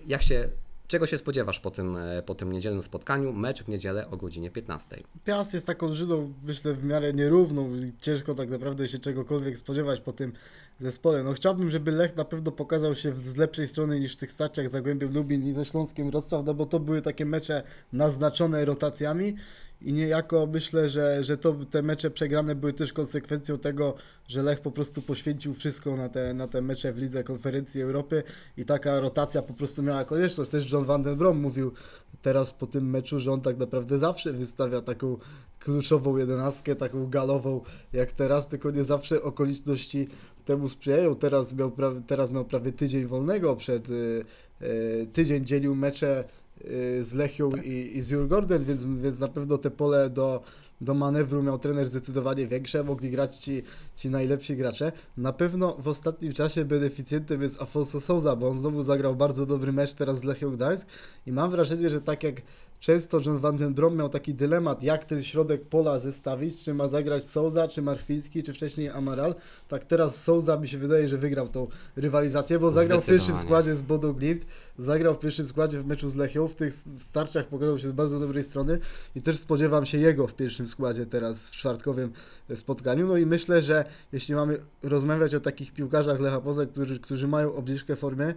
Jak 0.06 0.22
się, 0.22 0.48
czego 0.86 1.06
się 1.06 1.18
spodziewasz 1.18 1.60
po 1.60 1.70
tym, 1.70 1.96
e, 1.96 2.22
po 2.22 2.34
tym 2.34 2.52
niedzielnym 2.52 2.82
spotkaniu? 2.82 3.32
Mecz 3.32 3.62
w 3.62 3.68
niedzielę 3.68 4.10
o 4.10 4.16
godzinie 4.16 4.50
15. 4.50 4.96
Piast 5.24 5.54
jest 5.54 5.66
taką 5.66 5.92
żydą, 5.92 6.32
myślę, 6.42 6.74
w 6.74 6.84
miarę 6.84 7.12
nierówną 7.12 7.70
ciężko 8.00 8.34
tak 8.34 8.50
naprawdę 8.50 8.88
się 8.88 8.98
czegokolwiek 8.98 9.58
spodziewać 9.58 10.00
po 10.00 10.12
tym 10.12 10.32
zespole. 10.78 11.22
No 11.22 11.32
chciałbym, 11.32 11.70
żeby 11.70 11.90
Lech 11.90 12.16
na 12.16 12.24
pewno 12.24 12.52
pokazał 12.52 12.94
się 12.94 13.16
z 13.16 13.36
lepszej 13.36 13.68
strony 13.68 14.00
niż 14.00 14.14
w 14.14 14.16
tych 14.16 14.32
starciach 14.32 14.68
z 14.68 14.72
Zagłębiem 14.72 15.14
Lubin 15.14 15.46
i 15.46 15.52
ze 15.52 15.64
Śląskiem 15.64 16.10
Wrocław, 16.10 16.46
no 16.46 16.54
bo 16.54 16.66
to 16.66 16.80
były 16.80 17.02
takie 17.02 17.26
mecze 17.26 17.62
naznaczone 17.92 18.64
rotacjami 18.64 19.34
i 19.84 19.92
niejako 19.92 20.46
myślę, 20.46 20.88
że, 20.88 21.24
że 21.24 21.36
to, 21.36 21.54
te 21.70 21.82
mecze 21.82 22.10
przegrane 22.10 22.54
były 22.54 22.72
też 22.72 22.92
konsekwencją 22.92 23.58
tego, 23.58 23.94
że 24.28 24.42
Lech 24.42 24.60
po 24.60 24.70
prostu 24.70 25.02
poświęcił 25.02 25.54
wszystko 25.54 25.96
na 25.96 26.08
te, 26.08 26.34
na 26.34 26.48
te 26.48 26.62
mecze 26.62 26.92
w 26.92 26.98
Lidze 26.98 27.24
Konferencji 27.24 27.82
Europy 27.82 28.22
i 28.56 28.64
taka 28.64 29.00
rotacja 29.00 29.42
po 29.42 29.54
prostu 29.54 29.82
miała 29.82 30.04
konieczność. 30.04 30.50
Też 30.50 30.72
John 30.72 30.84
Van 30.84 31.02
den 31.02 31.16
Brom 31.16 31.40
mówił 31.40 31.72
teraz 32.22 32.52
po 32.52 32.66
tym 32.66 32.90
meczu, 32.90 33.20
że 33.20 33.32
on 33.32 33.40
tak 33.40 33.58
naprawdę 33.58 33.98
zawsze 33.98 34.32
wystawia 34.32 34.80
taką 34.80 35.16
kluczową 35.60 36.16
jedenastkę, 36.16 36.76
taką 36.76 37.10
galową 37.10 37.60
jak 37.92 38.12
teraz, 38.12 38.48
tylko 38.48 38.70
nie 38.70 38.84
zawsze 38.84 39.22
okoliczności 39.22 40.08
temu 40.44 40.68
sprzyjają. 40.68 41.16
Teraz 41.16 41.54
miał, 41.54 41.70
prawie, 41.70 42.00
teraz 42.06 42.30
miał 42.30 42.44
prawie 42.44 42.72
tydzień 42.72 43.06
wolnego 43.06 43.56
przed 43.56 43.90
y, 43.90 44.24
y, 44.62 45.06
tydzień 45.12 45.46
dzielił 45.46 45.74
mecze 45.74 46.24
z 47.00 47.12
Lechią 47.12 47.50
i, 47.50 47.96
i 47.96 48.00
z 48.00 48.10
Jurgorden, 48.10 48.64
więc, 48.64 48.84
więc 48.84 49.18
na 49.18 49.28
pewno 49.28 49.58
te 49.58 49.70
pole 49.70 50.10
do, 50.10 50.42
do 50.80 50.94
manewru 50.94 51.42
miał 51.42 51.58
trener 51.58 51.86
zdecydowanie 51.86 52.46
większe, 52.46 52.84
mogli 52.84 53.10
grać 53.10 53.36
ci, 53.36 53.62
ci 53.96 54.10
najlepsi 54.10 54.56
gracze. 54.56 54.92
Na 55.16 55.32
pewno 55.32 55.76
w 55.78 55.88
ostatnim 55.88 56.32
czasie 56.32 56.64
beneficjentem 56.64 57.42
jest 57.42 57.62
Afonso 57.62 58.00
Souza, 58.00 58.36
bo 58.36 58.48
on 58.48 58.58
znowu 58.58 58.82
zagrał 58.82 59.16
bardzo 59.16 59.46
dobry 59.46 59.72
mecz 59.72 59.94
teraz 59.94 60.18
z 60.18 60.24
Lechią 60.24 60.50
Gdańsk 60.50 60.88
i 61.26 61.32
mam 61.32 61.50
wrażenie, 61.50 61.90
że 61.90 62.00
tak 62.00 62.22
jak 62.22 62.42
często 62.84 63.20
John 63.26 63.38
Van 63.38 63.56
den 63.56 63.74
Brom 63.74 63.96
miał 63.96 64.08
taki 64.08 64.34
dylemat, 64.34 64.82
jak 64.82 65.04
ten 65.04 65.22
środek 65.22 65.62
pola 65.64 65.98
zestawić, 65.98 66.62
czy 66.62 66.74
ma 66.74 66.88
zagrać 66.88 67.24
Souza, 67.24 67.68
czy 67.68 67.82
Marchwiński, 67.82 68.42
czy 68.42 68.52
wcześniej 68.52 68.88
Amaral, 68.88 69.34
tak 69.68 69.84
teraz 69.84 70.22
Souza 70.22 70.56
mi 70.56 70.68
się 70.68 70.78
wydaje, 70.78 71.08
że 71.08 71.18
wygrał 71.18 71.48
tą 71.48 71.66
rywalizację, 71.96 72.58
bo 72.58 72.70
zagrał 72.70 73.00
w 73.00 73.06
pierwszym 73.06 73.36
składzie 73.38 73.76
z 73.76 73.82
Bodo 73.82 74.14
Glimt, 74.14 74.46
zagrał 74.78 75.14
w 75.14 75.18
pierwszym 75.18 75.46
składzie 75.46 75.80
w 75.80 75.86
meczu 75.86 76.08
z 76.10 76.16
Lechią, 76.16 76.48
w 76.48 76.54
tych 76.54 76.74
starciach 76.98 77.46
pokazał 77.46 77.78
się 77.78 77.88
z 77.88 77.92
bardzo 77.92 78.20
dobrej 78.20 78.44
strony 78.44 78.78
i 79.16 79.22
też 79.22 79.38
spodziewam 79.38 79.86
się 79.86 79.98
jego 79.98 80.26
w 80.26 80.34
pierwszym 80.34 80.68
składzie 80.68 81.06
teraz 81.06 81.50
w 81.50 81.50
czwartkowym 81.50 82.12
spotkaniu. 82.54 83.06
No 83.06 83.16
i 83.16 83.26
myślę, 83.26 83.62
że 83.62 83.84
jeśli 84.12 84.34
mamy 84.34 84.58
rozmawiać 84.82 85.34
o 85.34 85.40
takich 85.40 85.72
piłkarzach 85.72 86.20
Lecha 86.20 86.40
Poznań, 86.40 86.66
którzy, 86.66 87.00
którzy 87.00 87.28
mają 87.28 87.54
obniżkę 87.54 87.96
formy, 87.96 88.34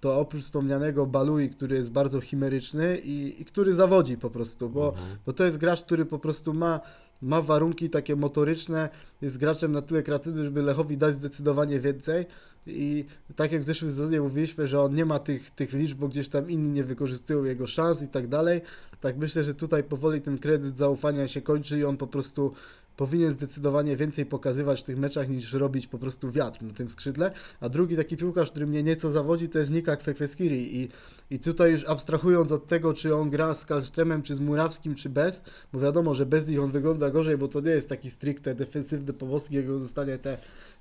to 0.00 0.20
oprócz 0.20 0.42
wspomnianego 0.42 1.06
Balui, 1.06 1.50
który 1.50 1.76
jest 1.76 1.90
bardzo 1.90 2.20
chimeryczny 2.20 2.98
i, 2.98 3.42
i 3.42 3.44
który 3.44 3.74
zawodzi 3.74 4.16
po 4.16 4.30
prostu, 4.30 4.70
bo, 4.70 4.94
bo 5.26 5.32
to 5.32 5.44
jest 5.44 5.58
gracz, 5.58 5.82
który 5.82 6.06
po 6.06 6.18
prostu 6.18 6.54
ma, 6.54 6.80
ma 7.22 7.42
warunki 7.42 7.90
takie 7.90 8.16
motoryczne, 8.16 8.88
jest 9.22 9.38
graczem 9.38 9.72
na 9.72 9.82
tyle 9.82 10.02
kreatywnym, 10.02 10.44
żeby 10.44 10.62
Lechowi 10.62 10.96
dać 10.96 11.14
zdecydowanie 11.14 11.80
więcej. 11.80 12.26
I 12.66 13.04
tak 13.36 13.52
jak 13.52 13.60
w 13.60 13.64
zeszłym 13.64 13.90
sezonie 13.90 14.20
mówiliśmy, 14.20 14.66
że 14.66 14.80
on 14.80 14.94
nie 14.94 15.04
ma 15.04 15.18
tych, 15.18 15.50
tych 15.50 15.72
liczb, 15.72 15.98
bo 15.98 16.08
gdzieś 16.08 16.28
tam 16.28 16.50
inni 16.50 16.70
nie 16.70 16.84
wykorzystują 16.84 17.44
jego 17.44 17.66
szans 17.66 18.02
i 18.02 18.08
tak 18.08 18.28
dalej, 18.28 18.60
tak 19.00 19.16
myślę, 19.16 19.44
że 19.44 19.54
tutaj 19.54 19.84
powoli 19.84 20.20
ten 20.20 20.38
kredyt 20.38 20.76
zaufania 20.76 21.28
się 21.28 21.42
kończy 21.42 21.78
i 21.78 21.84
on 21.84 21.96
po 21.96 22.06
prostu 22.06 22.52
powinien 22.98 23.32
zdecydowanie 23.32 23.96
więcej 23.96 24.26
pokazywać 24.26 24.80
w 24.80 24.84
tych 24.84 24.98
meczach 24.98 25.28
niż 25.28 25.52
robić 25.52 25.86
po 25.86 25.98
prostu 25.98 26.30
wiatr 26.30 26.62
na 26.62 26.72
tym 26.72 26.90
skrzydle. 26.90 27.30
A 27.60 27.68
drugi 27.68 27.96
taki 27.96 28.16
piłkarz, 28.16 28.50
który 28.50 28.66
mnie 28.66 28.82
nieco 28.82 29.12
zawodzi, 29.12 29.48
to 29.48 29.58
jest 29.58 29.70
Nika 29.70 29.96
Kwekweskiri 29.96 30.76
i, 30.76 30.88
i 31.30 31.38
tutaj 31.38 31.72
już 31.72 31.84
abstrahując 31.84 32.52
od 32.52 32.66
tego, 32.66 32.94
czy 32.94 33.14
on 33.14 33.30
gra 33.30 33.54
z 33.54 33.64
Kalsztremem, 33.64 34.22
czy 34.22 34.34
z 34.34 34.40
Murawskim, 34.40 34.94
czy 34.94 35.08
bez, 35.08 35.42
bo 35.72 35.80
wiadomo, 35.80 36.14
że 36.14 36.26
bez 36.26 36.48
nich 36.48 36.60
on 36.60 36.70
wygląda 36.70 37.10
gorzej, 37.10 37.38
bo 37.38 37.48
to 37.48 37.60
nie 37.60 37.70
jest 37.70 37.88
taki 37.88 38.10
stricte 38.10 38.54
defensywny 38.54 39.12
pomocnik, 39.12 39.64
jak 39.64 39.74
on 39.74 39.82
dostanie 39.82 40.18
te 40.18 40.38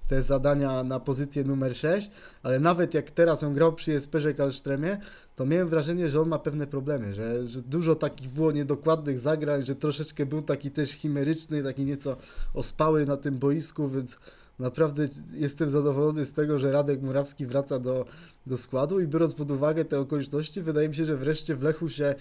te 0.07 0.23
zadania 0.23 0.83
na 0.83 0.99
pozycję 0.99 1.43
numer 1.43 1.77
6, 1.77 2.11
ale 2.43 2.59
nawet 2.59 2.93
jak 2.93 3.11
teraz 3.11 3.43
on 3.43 3.53
grał 3.53 3.73
przy 3.73 3.91
Jesperze 3.91 4.33
Kalsztremie, 4.33 4.97
to 5.35 5.45
miałem 5.45 5.69
wrażenie, 5.69 6.09
że 6.09 6.21
on 6.21 6.29
ma 6.29 6.39
pewne 6.39 6.67
problemy, 6.67 7.13
że, 7.13 7.45
że 7.45 7.61
dużo 7.61 7.95
takich 7.95 8.29
było 8.29 8.51
niedokładnych 8.51 9.19
zagrań, 9.19 9.65
że 9.65 9.75
troszeczkę 9.75 10.25
był 10.25 10.41
taki 10.41 10.71
też 10.71 10.91
chimeryczny, 10.91 11.63
taki 11.63 11.85
nieco 11.85 12.17
ospały 12.53 13.05
na 13.05 13.17
tym 13.17 13.37
boisku, 13.37 13.89
więc 13.89 14.17
naprawdę 14.59 15.07
jestem 15.33 15.69
zadowolony 15.69 16.25
z 16.25 16.33
tego, 16.33 16.59
że 16.59 16.71
Radek 16.71 17.01
Murawski 17.01 17.45
wraca 17.45 17.79
do, 17.79 18.05
do 18.47 18.57
składu 18.57 18.99
i 18.99 19.07
biorąc 19.07 19.33
pod 19.33 19.51
uwagę 19.51 19.85
te 19.85 19.99
okoliczności, 19.99 20.61
wydaje 20.61 20.89
mi 20.89 20.95
się, 20.95 21.05
że 21.05 21.17
wreszcie 21.17 21.55
w 21.55 21.61
Lechu 21.61 21.89
się 21.89 22.15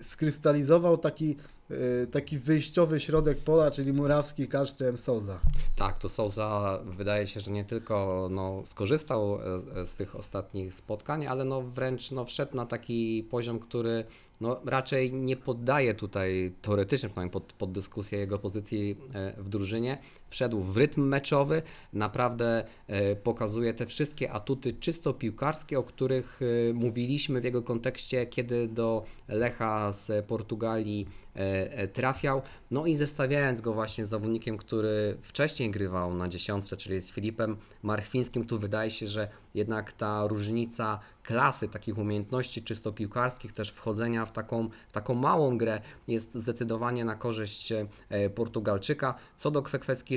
skrystalizował 0.00 0.98
taki, 0.98 1.36
e, 1.70 2.06
taki 2.06 2.38
wyjściowy 2.38 3.00
środek 3.00 3.38
pola, 3.38 3.70
czyli 3.70 3.92
Murawski, 3.92 4.48
Kalsztrem, 4.48 4.98
Souza. 4.98 5.40
Tak, 5.76 5.98
to 5.98 6.08
Souza 6.08 6.80
wydaje 6.84 7.26
się, 7.26 7.40
że 7.40 7.50
nie 7.50 7.64
tylko 7.64 8.28
no, 8.30 8.62
skorzystał 8.66 9.38
e, 9.76 9.86
z 9.86 9.94
tych 9.94 10.16
ostatnich 10.16 10.74
spotkań, 10.74 11.26
ale 11.26 11.44
no, 11.44 11.62
wręcz 11.62 12.10
no, 12.10 12.24
wszedł 12.24 12.56
na 12.56 12.66
taki 12.66 13.26
poziom, 13.30 13.58
który 13.58 14.04
no, 14.40 14.60
raczej 14.64 15.12
nie 15.12 15.36
poddaje 15.36 15.94
tutaj 15.94 16.52
teoretycznie 16.62 17.08
pod, 17.32 17.52
pod 17.52 17.72
dyskusję 17.72 18.18
jego 18.18 18.38
pozycji 18.38 18.96
e, 19.14 19.42
w 19.42 19.48
drużynie. 19.48 19.98
Wszedł 20.30 20.60
w 20.60 20.76
rytm 20.76 21.02
meczowy, 21.02 21.62
naprawdę 21.92 22.64
e, 22.86 23.16
pokazuje 23.16 23.74
te 23.74 23.86
wszystkie 23.86 24.32
atuty 24.32 24.72
czysto 24.72 25.14
piłkarskie, 25.14 25.78
o 25.78 25.82
których 25.82 26.40
e, 26.70 26.72
mówiliśmy 26.72 27.40
w 27.40 27.44
jego 27.44 27.62
kontekście, 27.62 28.26
kiedy 28.26 28.68
do 28.68 29.04
Lecha 29.28 29.92
z 29.92 30.26
Portugalii 30.26 31.06
trafiał. 31.92 32.42
No 32.70 32.86
i 32.86 32.96
zestawiając 32.96 33.60
go 33.60 33.72
właśnie 33.72 34.04
z 34.04 34.08
zawodnikiem, 34.08 34.56
który 34.56 35.16
wcześniej 35.22 35.70
grywał 35.70 36.14
na 36.14 36.28
dziesiątce, 36.28 36.76
czyli 36.76 37.00
z 37.00 37.12
Filipem 37.12 37.56
Marchwińskim, 37.82 38.46
tu 38.46 38.58
wydaje 38.58 38.90
się, 38.90 39.06
że 39.06 39.28
jednak 39.54 39.92
ta 39.92 40.26
różnica 40.26 41.00
klasy 41.22 41.68
takich 41.68 41.98
umiejętności 41.98 42.62
czysto 42.62 42.92
piłkarskich, 42.92 43.52
też 43.52 43.70
wchodzenia 43.70 44.24
w 44.24 44.32
taką, 44.32 44.68
w 44.88 44.92
taką 44.92 45.14
małą 45.14 45.58
grę 45.58 45.80
jest 46.08 46.34
zdecydowanie 46.34 47.04
na 47.04 47.14
korzyść 47.14 47.72
Portugalczyka. 48.34 49.14
Co 49.36 49.50
do 49.50 49.62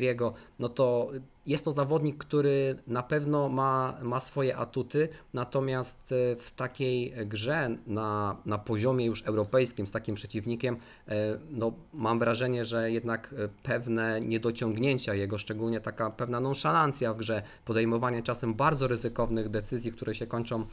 Kwekweskiriego, 0.01 0.33
no 0.59 0.69
to 0.69 1.11
jest 1.45 1.65
to 1.65 1.71
zawodnik, 1.71 2.17
który 2.17 2.75
na 2.87 3.03
pewno 3.03 3.49
ma, 3.49 3.97
ma 4.01 4.19
swoje 4.19 4.57
atuty, 4.57 5.09
natomiast 5.33 6.11
e, 6.11 6.35
w 6.35 6.51
takiej 6.51 7.13
grze 7.25 7.77
na, 7.87 8.37
na 8.45 8.57
poziomie 8.57 9.05
już 9.05 9.25
europejskim 9.25 9.87
z 9.87 9.91
takim 9.91 10.15
przeciwnikiem, 10.15 10.77
e, 11.07 11.37
no, 11.49 11.73
mam 11.93 12.19
wrażenie, 12.19 12.65
że 12.65 12.91
jednak 12.91 13.35
e, 13.37 13.49
pewne 13.63 14.21
niedociągnięcia 14.21 15.13
jego, 15.13 15.37
szczególnie 15.37 15.81
taka 15.81 16.09
pewna 16.09 16.39
nonszalancja 16.39 17.13
w 17.13 17.17
grze, 17.17 17.41
podejmowanie 17.65 18.23
czasem 18.23 18.53
bardzo 18.53 18.87
ryzykownych 18.87 19.49
decyzji, 19.49 19.91
które 19.91 20.15
się 20.15 20.27
kończą 20.27 20.65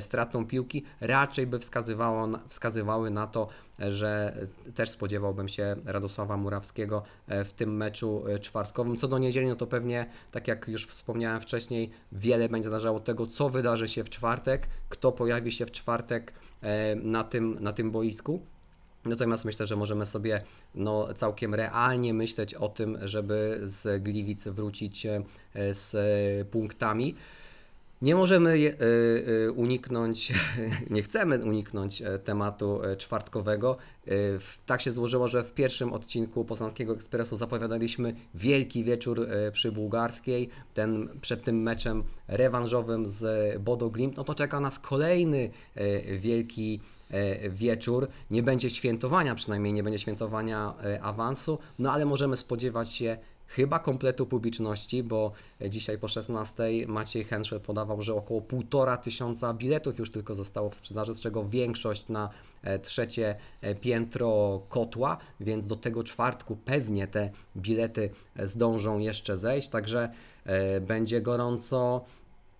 stratą 0.00 0.46
piłki, 0.46 0.84
raczej 1.00 1.46
by 1.46 1.58
wskazywało, 1.58 2.28
wskazywały 2.48 3.10
na 3.10 3.26
to, 3.26 3.48
że 3.78 4.36
też 4.74 4.90
spodziewałbym 4.90 5.48
się 5.48 5.76
Radosława 5.84 6.36
Murawskiego 6.36 7.02
w 7.28 7.52
tym 7.52 7.76
meczu 7.76 8.24
czwartkowym. 8.40 8.96
Co 8.96 9.08
do 9.08 9.18
niedzieli, 9.18 9.48
no 9.48 9.56
to 9.56 9.66
pewnie, 9.66 10.06
tak 10.30 10.48
jak 10.48 10.68
już 10.68 10.86
wspomniałem 10.86 11.40
wcześniej, 11.40 11.90
wiele 12.12 12.48
będzie 12.48 12.68
zależało 12.68 12.96
od 12.96 13.04
tego, 13.04 13.26
co 13.26 13.50
wydarzy 13.50 13.88
się 13.88 14.04
w 14.04 14.10
czwartek, 14.10 14.68
kto 14.88 15.12
pojawi 15.12 15.52
się 15.52 15.66
w 15.66 15.70
czwartek 15.70 16.32
na 17.02 17.24
tym, 17.24 17.58
na 17.60 17.72
tym 17.72 17.90
boisku. 17.90 18.40
Natomiast 19.04 19.44
myślę, 19.44 19.66
że 19.66 19.76
możemy 19.76 20.06
sobie 20.06 20.42
no, 20.74 21.14
całkiem 21.14 21.54
realnie 21.54 22.14
myśleć 22.14 22.54
o 22.54 22.68
tym, 22.68 22.98
żeby 23.02 23.60
z 23.62 24.02
Gliwic 24.02 24.48
wrócić 24.48 25.06
z 25.72 25.96
punktami. 26.48 27.14
Nie 28.02 28.14
możemy 28.14 28.50
y, 28.54 28.76
y, 29.46 29.52
uniknąć, 29.52 30.32
nie 30.90 31.02
chcemy 31.02 31.44
uniknąć 31.44 32.02
e, 32.02 32.18
tematu 32.18 32.82
e, 32.84 32.96
czwartkowego. 32.96 33.76
W- 34.40 34.58
Tak 34.66 34.80
się 34.82 34.90
złożyło, 34.90 35.28
że 35.28 35.44
w 35.44 35.52
pierwszym 35.52 35.92
odcinku 35.92 36.44
Poznańskiego 36.44 36.92
Ekspresu 36.94 37.36
zapowiadaliśmy 37.36 38.14
wielki 38.34 38.84
wieczór 38.84 39.20
e, 39.22 39.52
przy 39.52 39.72
Bułgarskiej. 39.72 40.48
Ten, 40.74 41.08
przed 41.20 41.44
tym 41.44 41.62
meczem 41.62 42.04
rewanżowym 42.28 43.06
z 43.06 43.62
Bodo 43.62 43.90
Glimt, 43.90 44.16
no 44.16 44.24
to 44.24 44.34
czeka 44.34 44.60
nas 44.60 44.78
kolejny 44.78 45.50
e, 45.74 46.18
wielki 46.18 46.80
e, 47.10 47.50
wieczór. 47.50 48.08
Nie 48.30 48.42
będzie 48.42 48.70
świętowania, 48.70 49.34
przynajmniej 49.34 49.72
nie 49.72 49.82
będzie 49.82 49.98
świętowania 49.98 50.74
e, 50.84 51.02
awansu, 51.02 51.58
no 51.78 51.92
ale 51.92 52.04
możemy 52.04 52.36
spodziewać 52.36 52.90
się 52.92 53.16
chyba 53.48 53.78
kompletu 53.78 54.26
publiczności, 54.26 55.02
bo 55.02 55.32
dzisiaj 55.70 55.98
po 55.98 56.08
16 56.08 56.62
Maciej 56.86 57.24
Henschel 57.24 57.60
podawał, 57.60 58.02
że 58.02 58.14
około 58.14 58.40
1,5 58.40 58.98
tysiąca 58.98 59.54
biletów 59.54 59.98
już 59.98 60.10
tylko 60.10 60.34
zostało 60.34 60.70
w 60.70 60.74
sprzedaży, 60.74 61.14
z 61.14 61.20
czego 61.20 61.44
większość 61.44 62.08
na 62.08 62.30
e, 62.62 62.78
trzecie 62.78 63.36
e, 63.60 63.74
piętro 63.74 64.60
kotła, 64.68 65.18
więc 65.40 65.66
do 65.66 65.76
tego 65.76 66.04
czwartku 66.04 66.56
pewnie 66.56 67.06
te 67.06 67.30
bilety 67.56 68.10
e, 68.36 68.46
zdążą 68.46 68.98
jeszcze 68.98 69.36
zejść, 69.36 69.68
także 69.68 70.12
będzie 70.80 71.20
gorąco 71.20 72.04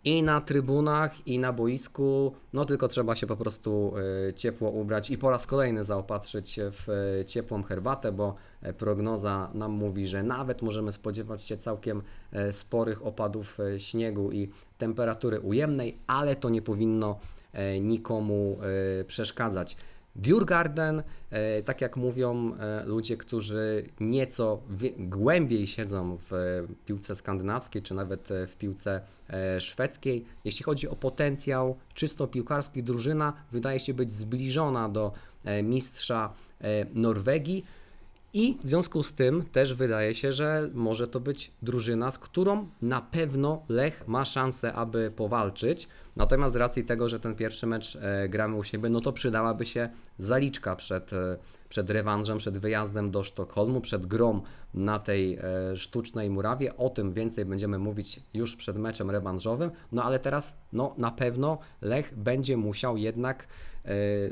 i 0.04 0.22
na 0.22 0.40
trybunach, 0.40 1.26
i 1.26 1.38
na 1.38 1.52
boisku. 1.52 2.34
No 2.52 2.64
tylko 2.64 2.88
trzeba 2.88 3.16
się 3.16 3.26
po 3.26 3.36
prostu 3.36 3.94
e, 4.28 4.34
ciepło 4.34 4.70
ubrać 4.70 5.10
i 5.10 5.18
po 5.18 5.30
raz 5.30 5.46
kolejny 5.46 5.84
zaopatrzyć 5.84 6.50
się 6.50 6.70
w 6.72 6.88
e, 6.88 7.24
ciepłą 7.24 7.62
herbatę, 7.62 8.12
bo 8.12 8.34
e, 8.62 8.72
prognoza 8.72 9.50
nam 9.54 9.72
mówi, 9.72 10.06
że 10.06 10.22
nawet 10.22 10.62
możemy 10.62 10.92
spodziewać 10.92 11.42
się 11.42 11.56
całkiem 11.56 12.02
e, 12.32 12.52
sporych 12.52 13.06
opadów 13.06 13.60
e, 13.60 13.80
śniegu 13.80 14.32
i 14.32 14.50
temperatury 14.78 15.40
ujemnej, 15.40 15.98
ale 16.06 16.36
to 16.36 16.48
nie 16.48 16.62
powinno 16.62 17.18
nikomu 17.80 18.58
przeszkadzać. 19.06 19.76
Djurgarden, 20.18 21.02
e, 21.30 21.62
tak 21.62 21.80
jak 21.80 21.96
mówią 21.96 22.54
e, 22.54 22.84
ludzie, 22.86 23.16
którzy 23.16 23.84
nieco 24.00 24.62
głębiej 24.98 25.66
siedzą 25.66 26.16
w 26.16 26.32
e, 26.32 26.66
piłce 26.86 27.14
skandynawskiej, 27.14 27.82
czy 27.82 27.94
nawet 27.94 28.28
w 28.46 28.56
piłce 28.56 29.00
szwedzkiej, 29.58 30.24
jeśli 30.44 30.64
chodzi 30.64 30.88
o 30.88 30.96
potencjał 30.96 31.76
czysto 31.94 32.26
piłkarski, 32.26 32.82
drużyna 32.82 33.32
wydaje 33.52 33.80
się 33.80 33.94
być 33.94 34.12
zbliżona 34.12 34.88
do 34.88 35.12
mistrza 35.62 36.32
Norwegii. 36.94 37.64
I 38.32 38.58
w 38.64 38.68
związku 38.68 39.02
z 39.02 39.14
tym 39.14 39.44
też 39.52 39.74
wydaje 39.74 40.14
się, 40.14 40.32
że 40.32 40.70
może 40.74 41.08
to 41.08 41.20
być 41.20 41.52
drużyna, 41.62 42.10
z 42.10 42.18
którą 42.18 42.68
na 42.82 43.00
pewno 43.00 43.62
Lech 43.68 44.08
ma 44.08 44.24
szansę, 44.24 44.72
aby 44.72 45.12
powalczyć. 45.16 45.88
Natomiast 46.16 46.54
z 46.54 46.56
racji 46.56 46.84
tego, 46.84 47.08
że 47.08 47.20
ten 47.20 47.34
pierwszy 47.34 47.66
mecz 47.66 47.96
e, 47.96 48.28
gramy 48.28 48.56
u 48.56 48.64
siebie, 48.64 48.88
no 48.88 49.00
to 49.00 49.12
przydałaby 49.12 49.66
się 49.66 49.88
zaliczka 50.18 50.76
przed, 50.76 51.12
e, 51.12 51.36
przed 51.68 51.90
rewanżem, 51.90 52.38
przed 52.38 52.58
wyjazdem 52.58 53.10
do 53.10 53.22
Sztokholmu, 53.22 53.80
przed 53.80 54.06
grą 54.06 54.42
na 54.74 54.98
tej 54.98 55.34
e, 55.34 55.76
sztucznej 55.76 56.30
murawie. 56.30 56.76
O 56.76 56.90
tym 56.90 57.12
więcej 57.12 57.44
będziemy 57.44 57.78
mówić 57.78 58.20
już 58.34 58.56
przed 58.56 58.76
meczem 58.76 59.10
rewanżowym. 59.10 59.70
No 59.92 60.04
ale 60.04 60.18
teraz 60.18 60.58
no, 60.72 60.94
na 60.98 61.10
pewno 61.10 61.58
Lech 61.82 62.14
będzie 62.16 62.56
musiał 62.56 62.96
jednak 62.96 63.46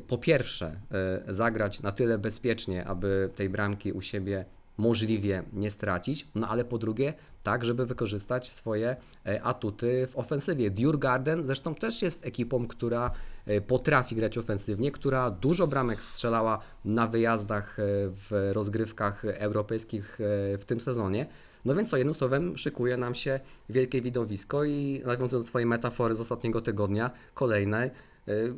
po 0.06 0.18
pierwsze 0.18 0.80
e, 1.26 1.34
zagrać 1.34 1.82
na 1.82 1.92
tyle 1.92 2.18
bezpiecznie, 2.18 2.84
aby 2.84 3.30
tej 3.34 3.48
bramki 3.48 3.92
u 3.92 4.02
siebie 4.02 4.44
możliwie 4.78 5.42
nie 5.52 5.70
stracić, 5.70 6.26
no 6.34 6.48
ale 6.48 6.64
po 6.64 6.78
drugie 6.78 7.14
tak, 7.42 7.64
żeby 7.64 7.86
wykorzystać 7.86 8.50
swoje 8.50 8.96
e, 9.26 9.42
atuty 9.42 10.06
w 10.06 10.18
ofensywie. 10.18 10.70
Djurgarden 10.70 11.46
zresztą 11.46 11.74
też 11.74 12.02
jest 12.02 12.26
ekipą, 12.26 12.66
która 12.66 13.10
e, 13.46 13.60
potrafi 13.60 14.16
grać 14.16 14.38
ofensywnie, 14.38 14.92
która 14.92 15.30
dużo 15.30 15.66
bramek 15.66 16.02
strzelała 16.02 16.58
na 16.84 17.06
wyjazdach 17.06 17.78
e, 17.78 17.82
w 18.08 18.50
rozgrywkach 18.52 19.24
europejskich 19.24 20.18
e, 20.20 20.58
w 20.58 20.64
tym 20.64 20.80
sezonie. 20.80 21.26
No 21.64 21.74
więc 21.74 21.90
co, 21.90 21.96
jednym 21.96 22.14
słowem 22.14 22.58
szykuje 22.58 22.96
nam 22.96 23.14
się 23.14 23.40
wielkie 23.68 24.02
widowisko 24.02 24.64
i 24.64 25.02
nawiązując 25.06 25.46
do 25.46 25.50
Twojej 25.50 25.66
metafory 25.66 26.14
z 26.14 26.20
ostatniego 26.20 26.60
tygodnia, 26.60 27.10
kolejne, 27.34 27.84
e, 27.84 27.90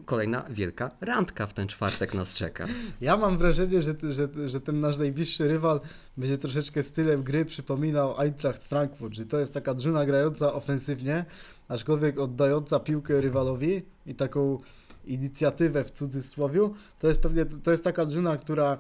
kolejna 0.04 0.44
wielka 0.50 0.90
randka 1.00 1.46
w 1.46 1.54
ten 1.54 1.68
czwartek 1.68 2.14
nas 2.14 2.34
czeka. 2.34 2.66
Ja 3.00 3.16
mam 3.16 3.38
wrażenie, 3.38 3.82
że, 3.82 3.94
że, 4.10 4.28
że 4.48 4.60
ten 4.60 4.80
nasz 4.80 4.98
najbliższy 4.98 5.48
rywal 5.48 5.80
będzie 6.16 6.38
troszeczkę 6.38 6.82
stylem 6.82 7.22
gry 7.22 7.44
przypominał 7.44 8.20
Eintracht 8.20 8.64
Frankfurt, 8.64 9.14
że 9.14 9.26
to 9.26 9.38
jest 9.38 9.54
taka 9.54 9.74
drużyna 9.74 10.06
grająca 10.06 10.52
ofensywnie, 10.52 11.24
aczkolwiek 11.68 12.18
oddająca 12.18 12.80
piłkę 12.80 13.20
rywalowi 13.20 13.82
i 14.06 14.14
taką 14.14 14.58
inicjatywę 15.06 15.84
w 15.84 15.90
cudzysłowiu. 15.90 16.74
To 16.98 17.08
jest 17.08 17.20
pewnie 17.20 17.46
to 17.46 17.70
jest 17.70 17.84
taka 17.84 18.06
drużyna, 18.06 18.36
która 18.36 18.78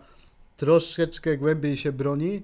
troszeczkę 0.56 1.36
głębiej 1.36 1.76
się 1.76 1.92
broni, 1.92 2.42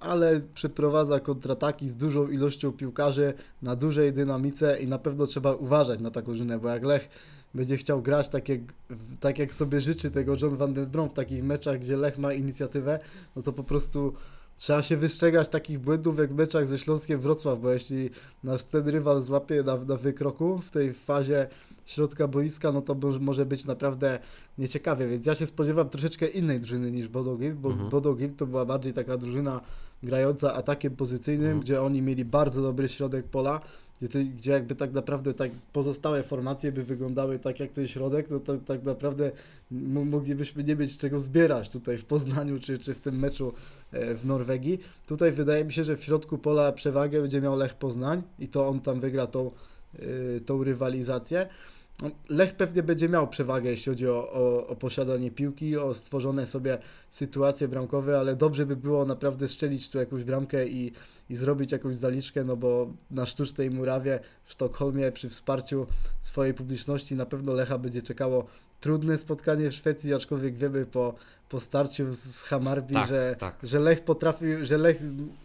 ale 0.00 0.40
przeprowadza 0.54 1.20
kontrataki 1.20 1.88
z 1.88 1.96
dużą 1.96 2.28
ilością 2.28 2.72
piłkarzy 2.72 3.34
na 3.62 3.76
dużej 3.76 4.12
dynamice 4.12 4.78
i 4.80 4.86
na 4.86 4.98
pewno 4.98 5.26
trzeba 5.26 5.54
uważać 5.54 6.00
na 6.00 6.10
taką 6.10 6.26
drużynę, 6.26 6.58
bo 6.58 6.68
jak 6.68 6.82
Lech 6.82 7.08
będzie 7.56 7.76
chciał 7.76 8.02
grać 8.02 8.28
tak 8.28 8.48
jak, 8.48 8.60
tak 9.20 9.38
jak 9.38 9.54
sobie 9.54 9.80
życzy 9.80 10.10
tego 10.10 10.36
John 10.42 10.56
van 10.56 10.74
den 10.74 10.86
Brom 10.86 11.10
w 11.10 11.14
takich 11.14 11.44
meczach, 11.44 11.78
gdzie 11.78 11.96
Lech 11.96 12.18
ma 12.18 12.32
inicjatywę, 12.32 12.98
no 13.36 13.42
to 13.42 13.52
po 13.52 13.64
prostu 13.64 14.12
trzeba 14.56 14.82
się 14.82 14.96
wystrzegać 14.96 15.48
takich 15.48 15.78
błędów 15.78 16.18
jak 16.18 16.32
w 16.32 16.36
meczach 16.36 16.66
ze 16.66 16.78
Śląskiem 16.78 17.20
Wrocław, 17.20 17.60
bo 17.60 17.70
jeśli 17.70 18.10
nasz 18.44 18.64
ten 18.64 18.88
rywal 18.88 19.22
złapie 19.22 19.62
na, 19.62 19.76
na 19.76 19.96
wykroku 19.96 20.58
w 20.58 20.70
tej 20.70 20.92
fazie 20.92 21.48
środka 21.84 22.28
boiska, 22.28 22.72
no 22.72 22.82
to 22.82 22.94
mo- 22.94 23.18
może 23.20 23.46
być 23.46 23.64
naprawdę 23.64 24.18
nieciekawie, 24.58 25.08
więc 25.08 25.26
ja 25.26 25.34
się 25.34 25.46
spodziewam 25.46 25.88
troszeczkę 25.88 26.26
innej 26.26 26.60
drużyny 26.60 26.92
niż 26.92 27.08
Bodo 27.08 27.36
Glimt, 27.36 27.58
bo 27.58 27.70
Mhm. 27.70 27.90
Bodo 27.90 28.14
Glimt 28.14 28.36
to 28.38 28.46
była 28.46 28.64
bardziej 28.64 28.92
taka 28.92 29.16
drużyna 29.16 29.60
grająca 30.02 30.54
atakiem 30.54 30.96
pozycyjnym, 30.96 31.46
Mhm. 31.46 31.60
gdzie 31.60 31.82
oni 31.82 32.02
mieli 32.02 32.24
bardzo 32.24 32.62
dobry 32.62 32.88
środek 32.88 33.24
pola, 33.26 33.60
gdzie, 34.02 34.24
gdzie 34.24 34.50
jakby 34.50 34.74
tak 34.74 34.92
naprawdę 34.92 35.34
tak 35.34 35.50
pozostałe 35.72 36.22
formacje 36.22 36.72
by 36.72 36.82
wyglądały 36.82 37.38
tak 37.38 37.60
jak 37.60 37.70
ten 37.72 37.88
środek, 37.88 38.28
to, 38.28 38.40
to 38.40 38.56
tak 38.58 38.84
naprawdę 38.84 39.30
moglibyśmy 39.70 40.64
nie 40.64 40.76
mieć 40.76 40.96
czego 40.96 41.20
zbierać 41.20 41.70
tutaj 41.70 41.98
w 41.98 42.04
Poznaniu 42.04 42.60
czy, 42.60 42.78
czy 42.78 42.94
w 42.94 43.00
tym 43.00 43.18
meczu 43.18 43.52
e, 43.92 44.14
w 44.14 44.26
Norwegii. 44.26 44.80
Tutaj 45.06 45.32
wydaje 45.32 45.64
mi 45.64 45.72
się, 45.72 45.84
że 45.84 45.96
w 45.96 46.04
środku 46.04 46.38
pola 46.38 46.72
przewagę 46.72 47.20
będzie 47.20 47.40
miał 47.40 47.56
Lech 47.56 47.74
Poznań 47.74 48.22
i 48.38 48.48
to 48.48 48.68
on 48.68 48.80
tam 48.80 49.00
wygra 49.00 49.26
tą, 49.26 49.50
y, 49.98 50.40
tą 50.46 50.64
rywalizację. 50.64 51.46
No, 52.02 52.10
Lech 52.28 52.54
pewnie 52.54 52.82
będzie 52.82 53.08
miał 53.08 53.28
przewagę, 53.28 53.70
jeśli 53.70 53.92
chodzi 53.92 54.08
o, 54.08 54.32
o, 54.32 54.66
o 54.66 54.76
posiadanie 54.76 55.30
piłki, 55.30 55.76
o 55.76 55.94
stworzone 55.94 56.46
sobie 56.46 56.78
sytuacje 57.10 57.68
bramkowe, 57.68 58.18
ale 58.18 58.36
dobrze 58.36 58.66
by 58.66 58.76
było 58.76 59.04
naprawdę 59.04 59.48
strzelić 59.48 59.88
tu 59.88 59.98
jakąś 59.98 60.24
bramkę 60.24 60.66
i, 60.66 60.92
i 61.30 61.36
zrobić 61.36 61.72
jakąś 61.72 61.96
zaliczkę, 61.96 62.44
no 62.44 62.56
bo 62.56 62.90
na 63.10 63.26
sztucznej 63.26 63.70
murawie 63.70 64.20
w 64.44 64.52
Sztokholmie 64.52 65.12
przy 65.12 65.28
wsparciu 65.28 65.86
swojej 66.20 66.54
publiczności 66.54 67.14
na 67.14 67.26
pewno 67.26 67.52
Lecha 67.52 67.78
będzie 67.78 68.02
czekało 68.02 68.46
trudne 68.80 69.18
spotkanie 69.18 69.70
w 69.70 69.74
Szwecji, 69.74 70.14
aczkolwiek 70.14 70.56
wiemy 70.56 70.86
po, 70.86 71.14
po 71.48 71.60
starciu 71.60 72.12
z, 72.12 72.42
Hamarby, 72.42 72.94
Tak, 72.94 73.08
że, 73.08 73.36
tak. 73.38 73.56
że 73.62 73.78
Lech 73.78 74.04
potrafił, 74.04 74.64
że 74.64 74.78
Lech, 74.78 75.00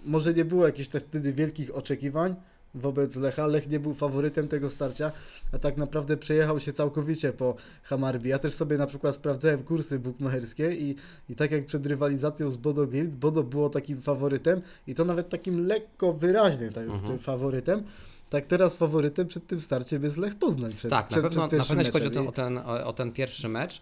może 0.05 0.33
nie 0.33 0.45
było 0.45 0.65
jakichś 0.65 0.89
też 0.89 1.03
wtedy 1.03 1.33
wielkich 1.33 1.75
oczekiwań 1.75 2.35
wobec 2.75 3.15
Lecha, 3.15 3.47
Lech 3.47 3.69
nie 3.69 3.79
był 3.79 3.93
faworytem 3.93 4.47
tego 4.47 4.69
starcia, 4.69 5.11
a 5.53 5.59
tak 5.59 5.77
naprawdę 5.77 6.17
przejechał 6.17 6.59
się 6.59 6.73
całkowicie 6.73 7.33
po 7.33 7.55
Hamarbi. 7.83 8.29
Ja 8.29 8.39
też 8.39 8.53
sobie 8.53 8.77
na 8.77 8.87
przykład 8.87 9.15
sprawdzałem 9.15 9.63
kursy 9.63 9.99
bukmacherskie 9.99 10.75
i, 10.75 10.95
i 11.29 11.35
tak 11.35 11.51
jak 11.51 11.65
przed 11.65 11.85
rywalizacją 11.85 12.51
z 12.51 12.57
Bodo 12.57 12.87
Glimt, 12.87 13.15
Bodo 13.15 13.43
było 13.43 13.69
takim 13.69 14.01
faworytem 14.01 14.61
i 14.87 14.95
to 14.95 15.05
nawet 15.05 15.29
takim 15.29 15.67
lekko 15.67 16.13
wyraźnym 16.13 16.73
tak, 16.73 16.83
Mhm. 16.83 17.07
tym 17.07 17.19
faworytem, 17.19 17.83
tak 18.29 18.45
teraz 18.45 18.75
faworytem 18.75 19.27
przed 19.27 19.47
tym 19.47 19.61
starciem 19.61 20.03
jest 20.03 20.17
Lech 20.17 20.35
Poznań. 20.35 20.73
Przed, 20.73 20.91
Tak, 20.91 21.07
przed, 21.07 21.23
na 21.23 21.29
pewno, 21.29 21.41
na 21.43 21.47
pewno 21.49 21.75
jeśli 21.75 21.91
chodzi 21.91 22.07
o 22.07 22.11
ten, 22.11 22.27
o, 22.27 22.31
ten, 22.31 22.57
o 22.87 22.93
ten 22.93 23.11
pierwszy 23.11 23.49
mecz. 23.49 23.81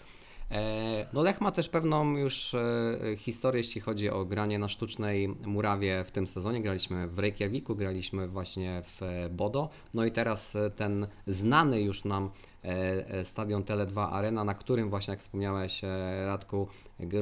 E, 0.51 1.05
no 1.13 1.21
Lech 1.21 1.41
ma 1.41 1.51
też 1.51 1.69
pewną 1.69 2.17
już 2.17 2.53
e, 2.53 2.97
historię, 3.17 3.61
jeśli 3.61 3.81
chodzi 3.81 4.09
o 4.09 4.25
granie 4.25 4.59
na 4.59 4.67
sztucznej 4.67 5.27
murawie 5.27 6.03
w 6.03 6.11
tym 6.11 6.27
sezonie. 6.27 6.61
Graliśmy 6.61 7.07
w 7.07 7.19
Reykjaviku, 7.19 7.75
graliśmy 7.75 8.27
właśnie 8.27 8.81
w 8.85 9.03
e, 9.03 9.29
Bodo. 9.29 9.69
No 9.93 10.05
i 10.05 10.11
teraz 10.11 10.57
ten 10.75 11.07
znany 11.27 11.81
już 11.81 12.05
nam 12.05 12.29
stadion 13.23 13.63
Tele2 13.63 14.07
Arena, 14.11 14.43
na 14.43 14.53
którym 14.53 14.89
właśnie, 14.89 15.11
jak 15.11 15.19
wspomniałeś 15.19 15.81
Radku, 16.25 16.67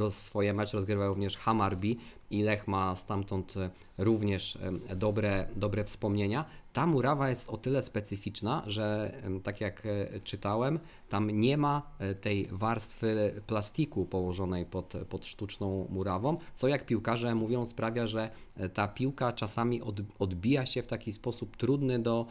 swoje 0.09 0.53
mecze 0.53 0.77
rozgrywał 0.77 1.09
również 1.09 1.37
Hamarby 1.37 1.95
i 2.31 2.41
Lech 2.41 2.67
ma 2.67 2.95
stamtąd 2.95 3.53
również 3.97 4.57
dobre, 4.95 5.47
dobre 5.55 5.83
wspomnienia. 5.83 6.45
Ta 6.73 6.85
murawa 6.85 7.29
jest 7.29 7.49
o 7.49 7.57
tyle 7.57 7.81
specyficzna, 7.81 8.63
że 8.67 9.11
tak 9.43 9.61
jak 9.61 9.85
e, 9.85 10.19
czytałem, 10.19 10.79
tam 11.09 11.31
nie 11.31 11.57
ma 11.57 11.81
e, 11.99 12.15
tej 12.15 12.47
warstwy 12.51 13.41
plastiku 13.47 14.05
położonej 14.05 14.65
pod, 14.65 14.93
pod 15.09 15.25
sztuczną 15.25 15.87
murawą, 15.89 16.37
co 16.53 16.67
jak 16.67 16.85
piłkarze 16.85 17.35
mówią 17.35 17.65
sprawia, 17.65 18.07
że 18.07 18.29
e, 18.57 18.69
ta 18.69 18.87
piłka 18.87 19.33
czasami 19.33 19.81
od, 19.81 19.95
odbija 20.19 20.65
się 20.65 20.81
w 20.81 20.87
taki 20.87 21.13
sposób 21.13 21.57
trudny 21.57 21.99
do, 21.99 22.25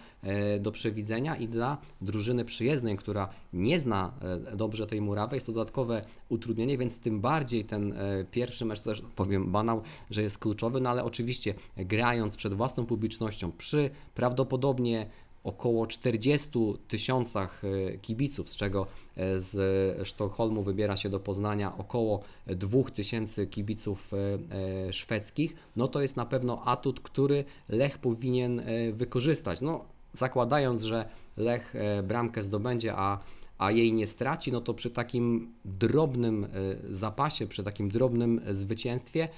do 0.60 0.72
przewidzenia 0.72 1.36
i 1.36 1.48
dla 1.48 1.78
drużyny 2.00 2.44
przyjezdnej, 2.44 2.96
która 2.96 3.28
nie 3.52 3.78
zna 3.78 4.12
dobrze 4.56 4.86
tej 4.86 5.00
murawy, 5.00 5.36
jest 5.36 5.46
to 5.46 5.52
dodatkowe 5.52 6.02
utrudnienie, 6.28 6.78
więc 6.78 7.00
tym 7.00 7.20
bardziej 7.20 7.64
ten 7.64 7.94
pierwszy 8.30 8.64
mecz, 8.64 8.80
to 8.80 8.90
też 8.90 9.02
powiem 9.16 9.52
banał, 9.52 9.82
że 10.10 10.22
jest 10.22 10.38
kluczowy, 10.38 10.80
no 10.80 10.90
ale 10.90 11.04
oczywiście 11.04 11.54
grając 11.76 12.36
przed 12.36 12.54
własną 12.54 12.86
publicznością 12.86 13.52
przy 13.52 13.90
prawdopodobnie 14.26 15.06
około 15.44 15.86
40 15.86 16.48
tysiącach 16.88 17.62
e, 17.64 17.98
kibiców, 17.98 18.48
z 18.48 18.56
czego 18.56 18.86
e, 19.16 19.40
z 19.40 20.08
Sztokholmu 20.08 20.62
wybiera 20.62 20.96
się 20.96 21.08
do 21.08 21.20
Poznania 21.20 21.78
około 21.78 22.22
2000 22.46 23.46
kibiców 23.46 24.12
e, 24.12 24.92
szwedzkich, 24.92 25.56
no 25.76 25.88
to 25.88 26.02
jest 26.02 26.16
na 26.16 26.26
pewno 26.26 26.64
atut, 26.64 27.00
który 27.00 27.44
Lech 27.68 27.98
powinien 27.98 28.62
wykorzystać. 28.92 29.60
No, 29.60 29.84
zakładając, 30.12 30.82
że 30.82 31.08
Lech 31.36 31.74
bramkę 32.04 32.42
zdobędzie, 32.42 32.92
a, 32.96 33.18
a 33.58 33.70
jej 33.70 33.92
nie 33.92 34.06
straci, 34.06 34.52
no 34.52 34.60
to 34.60 34.74
przy 34.74 34.90
takim 34.90 35.52
drobnym 35.64 36.46
zapasie, 36.90 37.46
przy 37.46 37.64
takim 37.64 37.88
drobnym 37.88 38.40
zwycięstwie 38.50 39.28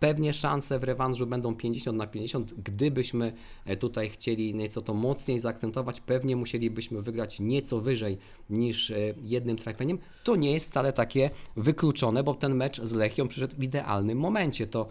Pewnie 0.00 0.32
szanse 0.32 0.78
w 0.78 0.84
rewanżu 0.84 1.26
będą 1.26 1.56
50 1.56 1.98
na 1.98 2.06
50. 2.06 2.54
Gdybyśmy 2.54 3.32
e, 3.64 3.76
tutaj 3.76 4.08
chcieli 4.08 4.54
nieco 4.54 4.80
to 4.80 4.94
mocniej 4.94 5.38
zaakcentować, 5.38 6.00
pewnie 6.00 6.36
musielibyśmy 6.36 7.02
wygrać 7.02 7.40
nieco 7.40 7.80
wyżej 7.80 8.18
niż 8.50 8.90
e, 8.90 8.96
jednym 9.22 9.56
trafieniem. 9.56 9.98
To 10.24 10.36
nie 10.36 10.52
jest 10.52 10.68
wcale 10.70 10.92
takie 10.92 11.30
wykluczone, 11.56 12.22
bo 12.22 12.34
ten 12.34 12.54
mecz 12.54 12.80
z 12.80 12.92
Lechią 12.92 13.28
przyszedł 13.28 13.56
w 13.58 13.62
idealnym 13.62 14.18
momencie. 14.18 14.66
To, 14.66 14.88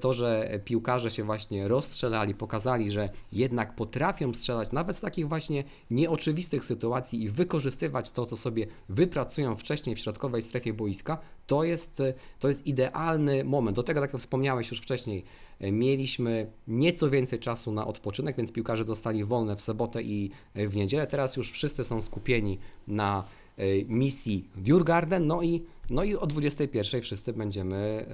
to 0.00 0.12
że 0.12 0.60
piłkarze 0.64 1.10
się 1.10 1.24
właśnie 1.24 1.68
rozstrzelali, 1.68 2.34
pokazali, 2.34 2.90
że 2.90 3.08
jednak 3.32 3.74
potrafią 3.74 4.34
strzelać 4.34 4.72
nawet 4.72 4.96
z 4.96 5.00
takich 5.00 5.28
właśnie 5.28 5.64
nieoczywistych 5.90 6.64
sytuacji 6.64 7.22
i 7.22 7.28
wykorzystywać 7.28 8.10
to, 8.10 8.26
co 8.26 8.36
sobie 8.36 8.66
wypracują 8.88 9.56
wcześniej 9.56 9.96
w 9.96 9.98
środkowej 9.98 10.42
strefie 10.42 10.72
boiska, 10.72 11.18
to 11.46 11.64
jest, 11.64 12.00
e, 12.00 12.14
to 12.38 12.48
jest 12.48 12.66
idealny 12.66 13.44
moment. 13.44 13.76
Do 13.76 13.82
tego, 13.82 14.00
tak 14.00 14.12
jak 14.12 14.20
wspomniałeś 14.20 14.70
już 14.70 14.80
wcześniej, 14.80 15.24
e, 15.60 15.72
mieliśmy 15.72 16.50
nieco 16.68 17.10
więcej 17.10 17.38
czasu 17.38 17.72
na 17.72 17.86
odpoczynek, 17.86 18.36
więc 18.36 18.52
piłkarze 18.52 18.84
dostali 18.84 19.24
wolne 19.24 19.56
w 19.56 19.62
sobotę 19.62 20.02
i 20.02 20.30
e, 20.54 20.68
w 20.68 20.76
niedzielę. 20.76 21.06
Teraz 21.06 21.36
już 21.36 21.50
wszyscy 21.50 21.84
są 21.84 22.00
skupieni 22.00 22.58
na 22.88 23.24
e, 23.56 23.84
misji 23.84 24.48
Djurgarden, 24.56 25.26
no 25.26 25.42
i, 25.42 25.62
no 25.90 26.04
i 26.04 26.14
o 26.16 26.26
21 26.26 27.02
wszyscy 27.02 27.32
będziemy 27.32 28.06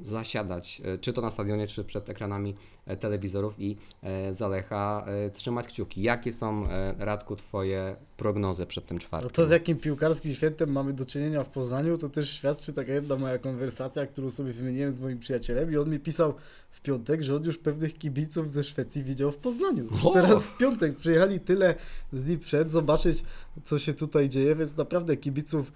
e, 0.00 0.04
zasiadać, 0.04 0.82
e, 0.84 0.98
czy 0.98 1.12
to 1.12 1.20
na 1.22 1.30
stadionie, 1.30 1.66
czy 1.66 1.84
przed 1.84 2.10
ekranami 2.10 2.54
e, 2.86 2.96
telewizorów 2.96 3.54
i 3.58 3.76
e, 4.02 4.32
Zalecha 4.32 5.04
e, 5.26 5.30
trzymać 5.30 5.66
kciuki. 5.66 6.02
Jakie 6.02 6.32
są, 6.32 6.64
Radku, 6.98 7.36
Twoje 7.36 7.96
prognozy 8.16 8.66
przed 8.66 8.86
tym 8.86 8.96
No 8.96 9.00
czwartkiem? 9.00 9.30
to 9.30 9.46
z 9.46 9.50
jakim 9.50 9.76
piłkarskim 9.76 10.34
świętem 10.34 10.72
mamy 10.72 10.92
do 10.92 11.06
czynienia 11.06 11.44
w 11.44 11.48
Poznaniu, 11.48 11.98
to 11.98 12.08
też 12.08 12.30
świadczy 12.30 12.72
taka 12.72 12.92
jedna 12.92 13.16
moja 13.16 13.38
konwersacja, 13.38 14.06
którą 14.06 14.30
sobie 14.30 14.52
wymieniłem 14.52 14.92
z 14.92 15.00
moim 15.00 15.18
przyjacielem 15.18 15.72
i 15.72 15.76
on 15.76 15.90
mi 15.90 15.98
pisał 16.00 16.34
w 16.70 16.80
piątek, 16.80 17.22
że 17.22 17.36
on 17.36 17.44
już 17.44 17.58
pewnych 17.58 17.98
kibiców 17.98 18.50
ze 18.50 18.64
Szwecji 18.64 19.04
widział 19.04 19.30
w 19.32 19.36
Poznaniu. 19.36 19.84
Już 19.84 20.12
teraz 20.12 20.46
w 20.46 20.56
piątek 20.56 20.96
przyjechali 20.96 21.40
tyle 21.40 21.74
dni 22.12 22.38
przed, 22.38 22.70
zobaczyć 22.72 23.24
co 23.64 23.78
się 23.78 23.94
tutaj 23.94 24.28
dzieje, 24.28 24.56
więc 24.56 24.76
naprawdę 24.76 25.16
kibiców 25.16 25.72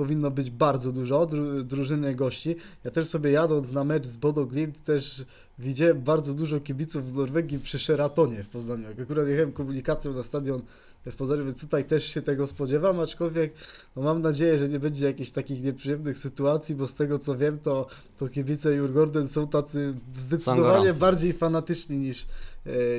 powinno 0.00 0.30
być 0.30 0.50
bardzo 0.50 0.92
dużo, 0.92 1.26
dru, 1.26 1.62
drużyny 1.62 2.14
gości. 2.14 2.56
Ja 2.84 2.90
też 2.90 3.08
sobie 3.08 3.30
jadąc 3.30 3.72
na 3.72 3.84
mecz 3.84 4.06
z 4.06 4.16
Bodo 4.16 4.46
Glimt 4.46 4.84
też 4.84 5.24
widziałem 5.58 6.02
bardzo 6.02 6.34
dużo 6.34 6.60
kibiców 6.60 7.10
z 7.10 7.14
Norwegii 7.16 7.58
przy 7.58 7.78
Sheratonie 7.78 8.42
w 8.42 8.48
Poznaniu. 8.48 8.88
Jak 8.88 9.00
akurat 9.00 9.28
jechałem 9.28 9.52
komunikacją 9.52 10.12
na 10.12 10.22
stadion 10.22 10.62
w 11.06 11.16
Poznaniu, 11.16 11.44
więc 11.44 11.60
tutaj 11.60 11.84
też 11.84 12.04
się 12.04 12.22
tego 12.22 12.46
spodziewam, 12.46 13.00
aczkolwiek 13.00 13.52
no 13.96 14.02
mam 14.02 14.22
nadzieję, 14.22 14.58
że 14.58 14.68
nie 14.68 14.80
będzie 14.80 15.06
jakichś 15.06 15.30
takich 15.30 15.62
nieprzyjemnych 15.62 16.18
sytuacji, 16.18 16.74
bo 16.74 16.86
z 16.86 16.94
tego 16.94 17.18
co 17.18 17.36
wiem, 17.36 17.58
to, 17.58 17.86
to 18.18 18.28
kibice 18.28 18.74
Jurgorden 18.74 19.28
są 19.28 19.48
tacy 19.48 19.94
zdecydowanie 20.12 20.92
bardziej 20.92 21.32
fanatyczni 21.32 21.96
niż, 21.96 22.26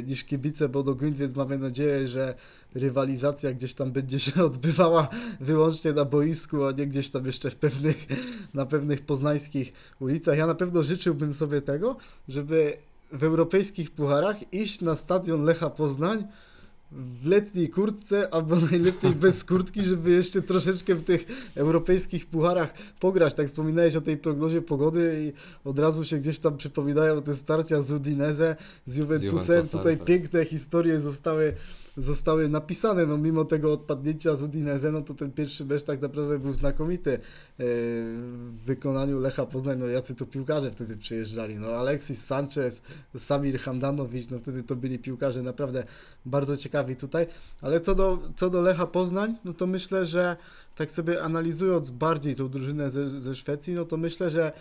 niż 0.08 0.24
kibice 0.24 0.70
Bodo 0.70 0.96
Glimt, 0.96 1.18
więc 1.18 1.36
mamy 1.36 1.58
nadzieję, 1.58 2.08
że 2.08 2.36
rywalizacja 2.76 3.54
gdzieś 3.54 3.74
tam 3.74 3.92
będzie 3.92 4.20
się 4.20 4.44
odbywała 4.46 5.08
wyłącznie 5.40 5.94
na 5.94 6.06
boisku, 6.06 6.66
a 6.66 6.72
nie 6.72 6.88
gdzieś 6.88 7.10
tam 7.10 7.26
jeszcze 7.26 7.50
w 7.50 7.56
pewnych, 7.56 8.08
na 8.54 8.66
pewnych 8.66 9.02
poznańskich 9.02 9.74
ulicach. 10.00 10.38
Ja 10.38 10.48
na 10.48 10.56
pewno 10.56 10.84
życzyłbym 10.84 11.34
sobie 11.34 11.62
tego, 11.62 11.98
żeby 12.28 12.78
w 13.12 13.24
europejskich 13.24 13.92
pucharach 13.92 14.54
iść 14.54 14.82
na 14.82 14.96
stadion 14.96 15.44
Lecha 15.44 15.70
Poznań 15.70 16.28
w 16.92 17.28
letniej 17.28 17.70
kurtce, 17.70 18.34
albo 18.34 18.56
najlepiej 18.72 19.12
bez 19.12 19.44
kurtki, 19.44 19.84
żeby 19.84 20.12
jeszcze 20.12 20.42
troszeczkę 20.42 20.96
w 20.96 21.04
tych 21.04 21.26
europejskich 21.56 22.26
pucharach 22.26 22.74
pograć. 23.00 23.34
Tak 23.34 23.48
wspominałeś 23.48 23.96
o 23.96 24.02
tej 24.02 24.18
prognozie 24.18 24.62
pogody 24.62 25.24
i 25.28 25.34
od 25.70 25.80
razu 25.80 26.06
się 26.06 26.18
gdzieś 26.18 26.40
tam 26.40 26.58
przypominają 26.58 27.22
te 27.22 27.36
starcia 27.36 27.82
z 27.82 27.92
Udinese, 27.92 28.56
z 28.86 28.98
Juventusem. 28.98 29.40
Juventusem, 29.40 29.80
Tutaj 29.80 29.98
tak. 29.98 30.08
piękne 30.08 30.46
historie 30.46 31.00
zostały, 31.00 31.54
zostały 31.98 32.50
napisane. 32.50 33.06
No 33.06 33.18
mimo 33.18 33.46
tego 33.46 33.74
odpadnięcia 33.74 34.36
z 34.36 34.44
Udinese, 34.44 34.92
no 34.92 35.02
to 35.02 35.14
ten 35.14 35.32
pierwszy 35.32 35.66
mecz 35.66 35.84
tak 35.84 36.02
naprawdę 36.02 36.40
był 36.40 36.54
znakomity 36.54 37.14
e, 37.14 37.20
w 37.58 38.58
wykonaniu 38.66 39.20
Lecha 39.20 39.46
Poznań. 39.46 39.80
No 39.80 39.86
jacy 39.86 40.16
to 40.16 40.26
piłkarze 40.26 40.72
wtedy 40.72 40.98
przyjeżdżali. 40.98 41.56
No 41.60 41.68
Alexis 41.68 42.26
Sanchez, 42.26 42.82
Samir 43.18 43.60
Handanovic, 43.60 44.30
no 44.30 44.40
wtedy 44.40 44.64
to 44.64 44.76
byli 44.76 45.00
piłkarze 45.00 45.44
naprawdę 45.44 45.84
bardzo 46.26 46.58
ciekawi 46.58 46.96
tutaj. 46.96 47.28
Ale 47.62 47.80
co 47.80 47.96
do, 47.96 48.20
co 48.36 48.50
do 48.50 48.62
Lecha 48.62 48.88
Poznań, 48.88 49.36
no 49.46 49.54
to 49.54 49.68
myślę, 49.68 50.06
że 50.06 50.38
tak 50.76 50.92
sobie 50.92 51.24
analizując 51.24 51.92
bardziej 51.92 52.36
tą 52.36 52.50
drużynę 52.50 52.92
ze, 52.92 53.10
ze 53.10 53.36
Szwecji, 53.36 53.74
no 53.74 53.86
to 53.86 53.98
myślę, 53.98 54.30
że 54.30 54.52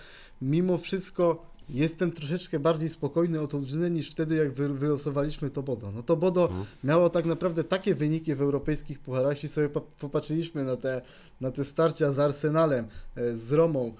mimo 0.43 0.79
wszystko 0.79 1.50
jestem 1.75 2.13
troszeczkę 2.13 2.59
bardziej 2.59 2.89
spokojny 2.89 3.41
o 3.41 3.47
tą 3.47 3.61
drużynę 3.61 3.91
niż 3.91 4.11
wtedy, 4.11 4.37
jak 4.37 4.53
wy, 4.53 4.69
wylosowaliśmy 4.69 5.51
to 5.51 5.63
Bodo. 5.63 5.93
No 5.95 6.03
to 6.03 6.17
Bodo 6.17 6.43
Mhm. 6.43 6.65
miało 6.85 7.11
tak 7.11 7.25
naprawdę 7.27 7.65
takie 7.65 7.95
wyniki 7.95 8.35
w 8.35 8.43
europejskich 8.43 8.99
pucharach, 8.99 9.33
jeśli 9.35 9.49
sobie 9.49 9.69
po- 9.69 9.81
popatrzyliśmy 9.81 10.65
na 10.65 10.77
te, 10.77 11.03
na 11.41 11.51
te 11.51 11.65
starcia 11.65 12.13
z 12.13 12.19
Arsenalem, 12.19 12.87
e, 13.17 13.37
z 13.37 13.53
Romą, 13.53 13.95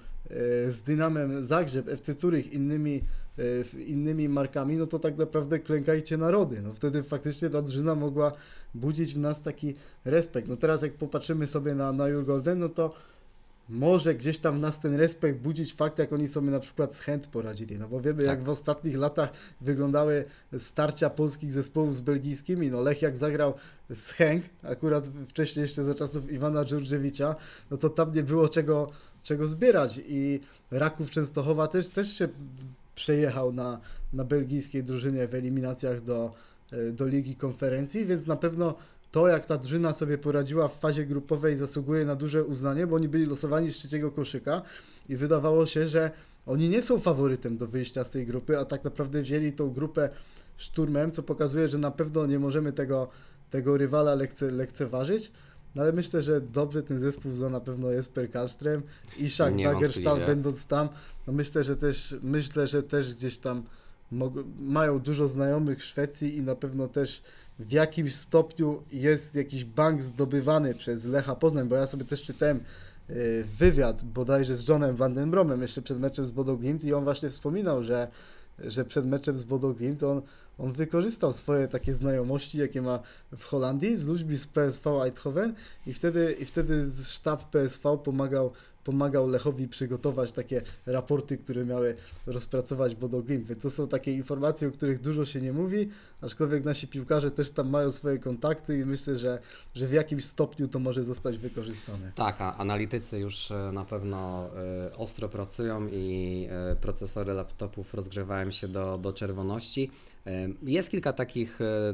e, 0.67 0.71
z 0.71 0.83
Dynamem 0.83 1.43
Zagrzeb, 1.45 1.87
FC 1.89 2.13
Zurich, 2.13 2.53
innymi, 2.53 3.01
e, 3.77 3.79
innymi 3.79 4.29
markami, 4.29 4.77
no 4.77 4.87
to 4.87 4.99
tak 4.99 5.17
naprawdę 5.17 5.59
klękajcie 5.59 6.17
narody. 6.17 6.61
No 6.61 6.73
wtedy 6.73 7.03
faktycznie 7.03 7.49
ta 7.49 7.61
drużyna 7.61 7.95
mogła 7.95 8.31
budzić 8.73 9.13
w 9.13 9.17
nas 9.17 9.41
taki 9.41 9.75
respekt. 10.05 10.47
No 10.47 10.57
teraz 10.57 10.81
jak 10.81 10.93
popatrzymy 10.93 11.47
sobie 11.47 11.75
na, 11.75 11.91
na 11.93 12.07
Jurgolden, 12.07 12.59
no 12.59 12.69
to 12.69 12.93
może 13.71 14.15
gdzieś 14.15 14.37
tam 14.37 14.57
w 14.57 14.59
nas 14.59 14.79
ten 14.79 14.95
respekt 14.95 15.39
budzić 15.39 15.73
fakt, 15.73 15.99
jak 15.99 16.13
oni 16.13 16.27
sobie 16.27 16.51
na 16.51 16.59
przykład 16.59 16.95
z 16.95 16.99
Chęt 16.99 17.27
poradzili, 17.27 17.77
no 17.77 17.87
bo 17.87 18.01
wiemy 18.01 18.23
jak 18.23 18.37
Tak. 18.37 18.45
w 18.45 18.49
ostatnich 18.49 18.97
latach 18.97 19.29
wyglądały 19.61 20.25
starcia 20.57 21.09
polskich 21.09 21.53
zespołów 21.53 21.95
z 21.95 22.01
belgijskimi, 22.01 22.69
no 22.69 22.81
Lech 22.81 23.01
jak 23.01 23.17
zagrał 23.17 23.53
z 23.89 24.09
Chęk, 24.09 24.43
akurat 24.63 25.09
wcześniej 25.27 25.61
jeszcze 25.61 25.83
za 25.83 25.95
czasów 25.95 26.31
Iwana 26.31 26.65
Dżurdziewicza, 26.65 27.35
no 27.71 27.77
to 27.77 27.89
tam 27.89 28.13
nie 28.13 28.23
było 28.23 28.49
czego, 28.49 28.91
czego 29.23 29.47
zbierać. 29.47 30.01
I 30.07 30.39
Raków 30.71 31.09
Częstochowa 31.09 31.67
też, 31.67 31.89
też 31.89 32.13
się 32.17 32.29
przejechał 32.95 33.53
na, 33.53 33.79
na 34.13 34.23
belgijskiej 34.23 34.83
drużynie 34.83 35.27
w 35.27 35.35
eliminacjach 35.35 36.03
do, 36.03 36.33
e, 36.71 36.91
do 36.91 37.07
Ligi 37.07 37.35
Konferencji, 37.35 38.05
więc 38.05 38.27
na 38.27 38.35
pewno 38.35 38.75
to, 39.11 39.27
jak 39.27 39.45
ta 39.45 39.57
drużyna 39.57 39.93
sobie 39.93 40.17
poradziła 40.17 40.67
w 40.67 40.79
fazie 40.79 41.05
grupowej, 41.05 41.55
zasługuje 41.55 42.05
na 42.05 42.15
duże 42.15 42.43
uznanie, 42.43 42.87
bo 42.87 42.95
oni 42.95 43.07
byli 43.07 43.25
losowani 43.25 43.71
z 43.71 43.77
trzeciego 43.77 44.11
koszyka 44.11 44.61
i 45.09 45.15
wydawało 45.15 45.65
się, 45.65 45.87
że 45.87 46.11
oni 46.45 46.69
nie 46.69 46.83
są 46.83 46.99
faworytem 46.99 47.57
do 47.57 47.67
wyjścia 47.67 48.03
z 48.03 48.11
tej 48.11 48.25
grupy, 48.25 48.57
a 48.59 48.65
tak 48.65 48.83
naprawdę 48.83 49.21
wzięli 49.21 49.53
tą 49.53 49.69
grupę 49.69 50.09
szturmem, 50.57 51.11
co 51.11 51.23
pokazuje, 51.23 51.69
że 51.69 51.77
na 51.77 51.91
pewno 51.91 52.25
nie 52.25 52.39
możemy 52.39 52.73
tego, 52.73 53.07
tego 53.49 53.77
rywala 53.77 54.15
lekce, 54.15 54.51
lekceważyć. 54.51 55.31
No 55.75 55.81
ale 55.81 55.91
myślę, 55.91 56.21
że 56.21 56.41
dobrze 56.41 56.83
ten 56.83 56.99
zespół 56.99 57.31
zna 57.31 57.49
na 57.49 57.59
pewno 57.59 57.91
Jesper 57.91 58.31
Karlström 58.31 58.81
i 59.17 59.29
Szak 59.29 59.63
Dagerstal 59.63 60.25
będąc 60.25 60.67
tam, 60.67 60.89
no 61.27 61.33
myślę, 61.33 61.63
że 61.63 61.77
też 61.77 62.15
myślę, 62.21 62.67
że 62.67 62.83
też 62.83 63.15
gdzieś 63.15 63.37
tam 63.37 63.63
mają 64.59 64.99
dużo 64.99 65.27
znajomych 65.27 65.79
w 65.79 65.83
Szwecji 65.83 66.37
i 66.37 66.41
na 66.41 66.55
pewno 66.55 66.87
też 66.87 67.21
w 67.59 67.71
jakimś 67.71 68.15
stopniu 68.15 68.83
jest 68.91 69.35
jakiś 69.35 69.65
bank 69.65 70.01
zdobywany 70.01 70.73
przez 70.73 71.05
Lecha 71.05 71.35
Poznań, 71.35 71.67
bo 71.67 71.75
ja 71.75 71.87
sobie 71.87 72.05
też 72.05 72.21
czytałem 72.23 72.59
y, 73.09 73.43
wywiad 73.57 74.03
bodajże 74.03 74.55
z 74.55 74.67
Johnem 74.67 74.95
Van 74.95 75.13
den 75.13 75.31
Bromem 75.31 75.61
jeszcze 75.61 75.81
przed 75.81 75.99
meczem 75.99 76.25
z 76.25 76.31
Bodo 76.31 76.57
Glimt 76.57 76.83
i 76.83 76.93
on 76.93 77.03
właśnie 77.03 77.29
wspominał, 77.29 77.83
że, 77.83 78.07
że 78.59 78.85
przed 78.85 79.05
meczem 79.05 79.37
z 79.37 79.43
Bodo 79.43 79.73
Glimt 79.73 80.03
on, 80.03 80.21
on 80.61 80.73
wykorzystał 80.73 81.33
swoje 81.33 81.67
takie 81.67 81.93
znajomości, 81.93 82.57
jakie 82.57 82.81
ma 82.81 82.99
w 83.37 83.43
Holandii 83.43 83.97
z 83.97 84.07
ludźmi 84.07 84.37
z 84.37 84.47
PSV 84.47 85.03
Eindhoven 85.03 85.53
i 85.87 85.93
wtedy, 85.93 86.35
i 86.39 86.45
wtedy 86.45 86.85
sztab 87.05 87.49
PSV 87.49 87.97
pomagał, 87.97 88.51
pomagał 88.83 89.27
Lechowi 89.27 89.67
przygotować 89.67 90.31
takie 90.31 90.61
raporty, 90.85 91.37
które 91.37 91.65
miały 91.65 91.95
rozpracować 92.27 92.95
Bodo. 92.95 93.23
Więc 93.23 93.61
to 93.61 93.69
są 93.69 93.87
takie 93.87 94.13
informacje, 94.13 94.67
o 94.67 94.71
których 94.71 95.01
dużo 95.01 95.25
się 95.25 95.41
nie 95.41 95.53
mówi, 95.53 95.89
aczkolwiek 96.21 96.65
nasi 96.65 96.87
piłkarze 96.87 97.31
też 97.31 97.51
tam 97.51 97.69
mają 97.69 97.91
swoje 97.91 98.19
kontakty 98.19 98.79
i 98.79 98.85
myślę, 98.85 99.17
że, 99.17 99.39
że 99.75 99.87
w 99.87 99.91
jakimś 99.91 100.25
stopniu 100.25 100.67
to 100.67 100.79
może 100.79 101.03
zostać 101.03 101.37
wykorzystane. 101.37 102.11
Tak, 102.15 102.41
a 102.41 102.57
analitycy 102.57 103.19
już 103.19 103.51
e, 103.51 103.71
na 103.73 103.85
pewno 103.85 104.49
e, 104.57 104.97
ostro 104.97 105.29
pracują 105.29 105.87
i 105.87 106.47
e, 106.49 106.75
procesory 106.75 107.33
laptopów 107.33 107.93
rozgrzewają 107.93 108.51
się 108.51 108.67
do, 108.67 108.97
do 108.97 109.13
czerwoności. 109.13 109.91
Jest 110.63 110.91
kilka 110.91 111.13
takich 111.13 111.61
e, 111.61 111.65
e, 111.65 111.93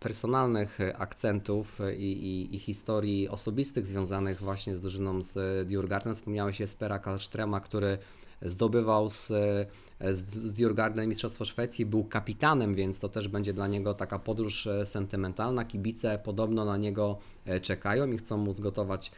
personalnych 0.00 0.78
akcentów 0.98 1.78
i, 1.96 2.02
i, 2.02 2.54
i 2.54 2.58
historii 2.58 3.28
osobistych 3.28 3.86
związanych 3.86 4.38
właśnie 4.40 4.76
z 4.76 4.80
drużyną 4.80 5.22
z 5.22 5.68
Djurgården. 5.68 6.14
Wspomniałeś 6.14 6.60
Jespera 6.60 6.98
Karlstrema, 6.98 7.60
który 7.60 7.98
zdobywał 8.42 9.08
z, 9.08 9.30
e, 9.30 10.14
z, 10.14 10.24
z 10.24 10.52
Djurgården 10.52 11.08
Mistrzostwo 11.08 11.44
Szwecji, 11.44 11.86
był 11.86 12.04
kapitanem, 12.04 12.74
więc 12.74 13.00
to 13.00 13.08
też 13.08 13.28
będzie 13.28 13.52
dla 13.52 13.66
niego 13.66 13.94
taka 13.94 14.18
podróż 14.18 14.68
sentymentalna. 14.84 15.64
Kibice 15.64 16.18
podobno 16.18 16.64
na 16.64 16.76
niego 16.76 17.18
czekają 17.62 18.12
i 18.12 18.18
chcą 18.18 18.36
mu 18.36 18.52
zgotować 18.52 19.12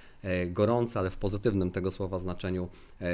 gorące, 0.47 0.99
ale 0.99 1.11
w 1.11 1.17
pozytywnym 1.17 1.71
tego 1.71 1.91
słowa 1.91 2.19
znaczeniu 2.19 2.69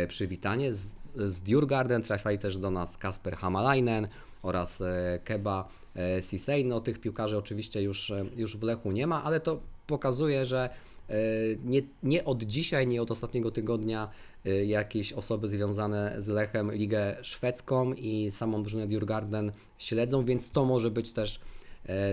przywitanie. 0.09 0.73
Z, 0.73 0.97
z 1.17 1.41
Djurgården 1.41 2.03
trafiali 2.03 2.39
też 2.39 2.59
do 2.59 2.71
nas 2.71 2.99
Kasper 2.99 3.37
Hamalainen 3.37 4.09
oraz 4.43 4.81
e, 4.81 5.21
Keba 5.25 5.69
e, 5.97 6.23
Sisej. 6.23 6.65
No 6.65 6.81
tych 6.81 7.01
piłkarzy 7.01 7.39
oczywiście 7.39 7.83
już, 7.83 8.11
e, 8.11 8.25
już 8.37 8.57
w 8.57 8.63
Lechu 8.63 8.93
nie 8.93 9.07
ma, 9.07 9.25
ale 9.25 9.41
to 9.41 9.61
pokazuje, 9.87 10.45
że 10.45 10.71
nie, 11.65 11.83
nie 12.03 12.25
od 12.25 12.43
dzisiaj, 12.43 12.87
nie 12.87 13.03
od 13.03 13.11
ostatniego 13.11 13.51
tygodnia 13.51 14.11
jakieś 14.67 15.13
osoby 15.13 15.49
związane 15.49 16.15
z 16.19 16.29
Lechem 16.29 16.73
Ligę 16.73 17.17
Szwedzką 17.23 17.93
i 17.93 18.31
samą 18.31 18.63
drużynę 18.63 18.87
Djurgården 18.87 19.53
śledzą, 19.79 20.25
więc 20.25 20.51
to 20.51 20.65
może 20.65 20.91
być 20.91 21.13
też 21.13 21.41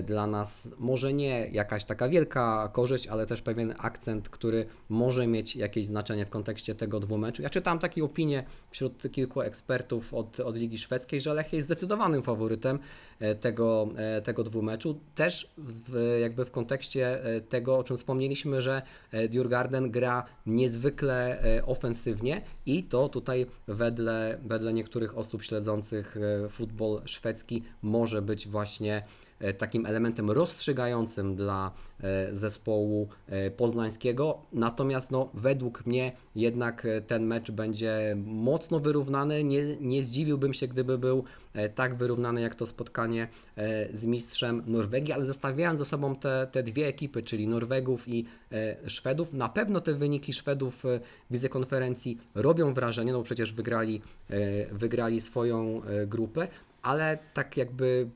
dla 0.03 0.27
nas 0.27 0.69
może 0.77 1.13
nie 1.13 1.47
jakaś 1.51 1.85
taka 1.85 2.09
wielka 2.09 2.69
korzyść, 2.73 3.07
ale 3.07 3.25
też 3.25 3.41
pewien 3.41 3.73
akcent, 3.77 4.29
który 4.29 4.65
może 4.89 5.27
mieć 5.27 5.55
jakieś 5.55 5.85
znaczenie 5.85 6.25
w 6.25 6.29
kontekście 6.29 6.75
tego 6.75 6.99
dwumeczu. 6.99 7.41
Ja 7.41 7.49
czytałem 7.49 7.79
takie 7.79 8.03
opinie 8.03 8.43
wśród 8.71 9.11
kilku 9.11 9.41
ekspertów 9.41 10.13
od, 10.13 10.39
od 10.39 10.55
Ligi 10.55 10.77
Szwedzkiej, 10.77 11.21
że 11.21 11.33
Lech 11.33 11.53
jest 11.53 11.67
zdecydowanym 11.67 12.23
faworytem 12.23 12.79
e, 13.19 13.35
tego, 13.35 13.87
e, 13.95 14.21
tego 14.21 14.43
dwumeczu. 14.43 14.99
Też 15.15 15.53
w, 15.57 16.17
jakby 16.21 16.45
w 16.45 16.51
kontekście 16.51 17.23
e, 17.23 17.41
tego, 17.41 17.77
o 17.77 17.83
czym 17.83 17.97
wspomnieliśmy, 17.97 18.61
że 18.61 18.81
e, 19.11 19.27
Djurgården 19.27 19.91
gra 19.91 20.25
niezwykle 20.45 21.43
e, 21.43 21.65
ofensywnie 21.65 22.41
i 22.65 22.83
to 22.83 23.09
tutaj 23.09 23.45
wedle, 23.67 24.37
wedle 24.45 24.73
niektórych 24.73 25.17
osób 25.17 25.43
śledzących 25.43 26.17
e, 26.17 26.49
futbol 26.49 27.01
szwedzki 27.05 27.63
może 27.81 28.21
być 28.21 28.47
właśnie 28.47 28.95
e, 28.95 29.28
takim 29.57 29.85
elementem 29.85 30.31
rozstrzygającym 30.31 31.35
dla 31.35 31.71
e, 32.03 32.35
zespołu 32.35 33.07
e, 33.27 33.51
poznańskiego. 33.51 34.41
Natomiast 34.53 35.11
no, 35.11 35.29
według 35.33 35.85
mnie 35.85 36.11
jednak 36.35 36.85
e, 36.85 37.01
ten 37.01 37.25
mecz 37.25 37.51
będzie 37.51 38.15
mocno 38.25 38.79
wyrównany. 38.79 39.43
Nie, 39.43 39.75
nie 39.81 40.03
zdziwiłbym 40.03 40.53
się, 40.53 40.67
gdyby 40.67 40.97
był 40.97 41.23
e, 41.53 41.69
tak 41.69 41.95
wyrównany 41.95 42.41
jak 42.41 42.55
to 42.55 42.65
spotkanie 42.65 43.27
e, 43.55 43.97
z 43.97 44.05
mistrzem 44.05 44.63
Norwegii, 44.67 45.13
ale 45.13 45.25
zestawiając 45.25 45.79
ze 45.79 45.85
sobą 45.85 46.15
te, 46.15 46.47
te 46.51 46.63
dwie 46.63 46.87
ekipy, 46.87 47.23
czyli 47.23 47.47
Norwegów 47.47 48.07
i 48.07 48.25
e, 48.51 48.89
Szwedów, 48.89 49.33
na 49.33 49.49
pewno 49.49 49.81
te 49.81 49.93
wyniki 49.93 50.33
Szwedów 50.33 50.85
e, 50.85 50.99
w 51.29 51.33
Lidze 51.33 51.49
Konferencji 51.49 52.17
robią 52.35 52.73
wrażenie, 52.73 53.13
no 53.13 53.23
przecież 53.23 53.53
wygrali, 53.53 54.01
e, 54.29 54.73
wygrali 54.73 55.21
swoją 55.21 55.83
e, 55.83 56.07
grupę, 56.07 56.47
ale 56.81 57.17
tak 57.33 57.57
jakby 57.57 58.09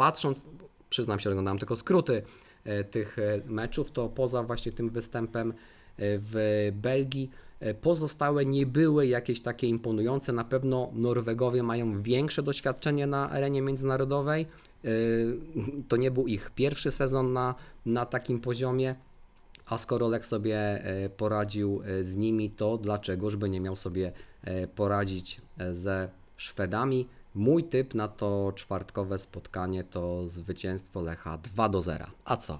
patrząc, 0.00 0.46
przyznam 0.90 1.20
się, 1.20 1.30
oglądałem 1.30 1.58
tylko 1.58 1.76
skróty 1.76 2.22
e, 2.64 2.84
tych 2.84 3.18
e, 3.18 3.40
meczów, 3.46 3.90
to 3.90 4.08
poza 4.08 4.42
właśnie 4.42 4.72
tym 4.72 4.90
występem 4.90 5.50
e, 5.50 5.54
w 5.98 6.68
Belgii, 6.74 7.30
pozostałe 7.80 8.46
nie 8.46 8.66
były 8.66 9.06
jakieś 9.06 9.40
takie 9.40 9.66
imponujące. 9.66 10.32
Na 10.32 10.44
pewno 10.44 10.90
Norwegowie 10.94 11.62
mają 11.62 12.02
większe 12.02 12.42
doświadczenie 12.42 13.06
na 13.06 13.30
arenie 13.30 13.62
międzynarodowej. 13.62 14.46
To 15.88 15.96
nie 15.96 16.10
był 16.10 16.26
ich 16.26 16.50
pierwszy 16.50 16.90
sezon 16.90 17.32
na, 17.32 17.54
na 17.86 18.06
takim 18.06 18.40
poziomie. 18.40 18.94
A 19.66 19.78
skoro 19.78 20.08
Lech 20.08 20.26
sobie 20.26 20.82
poradził 21.16 21.82
z 22.02 22.16
nimi, 22.16 22.50
to 22.50 22.78
dlaczegoż 22.78 23.36
by 23.36 23.50
nie 23.50 23.60
miał 23.60 23.76
sobie 23.76 24.12
poradzić 24.74 25.40
ze 25.72 26.08
Szwedami? 26.36 27.08
Mój 27.34 27.64
typ 27.64 27.94
na 27.94 28.08
to 28.08 28.52
czwartkowe 28.56 29.18
spotkanie 29.18 29.84
to 29.84 30.28
zwycięstwo 30.28 31.00
Lecha 31.00 31.38
2 31.38 31.68
do 31.68 31.82
0. 31.82 32.06
A 32.24 32.36
co? 32.36 32.58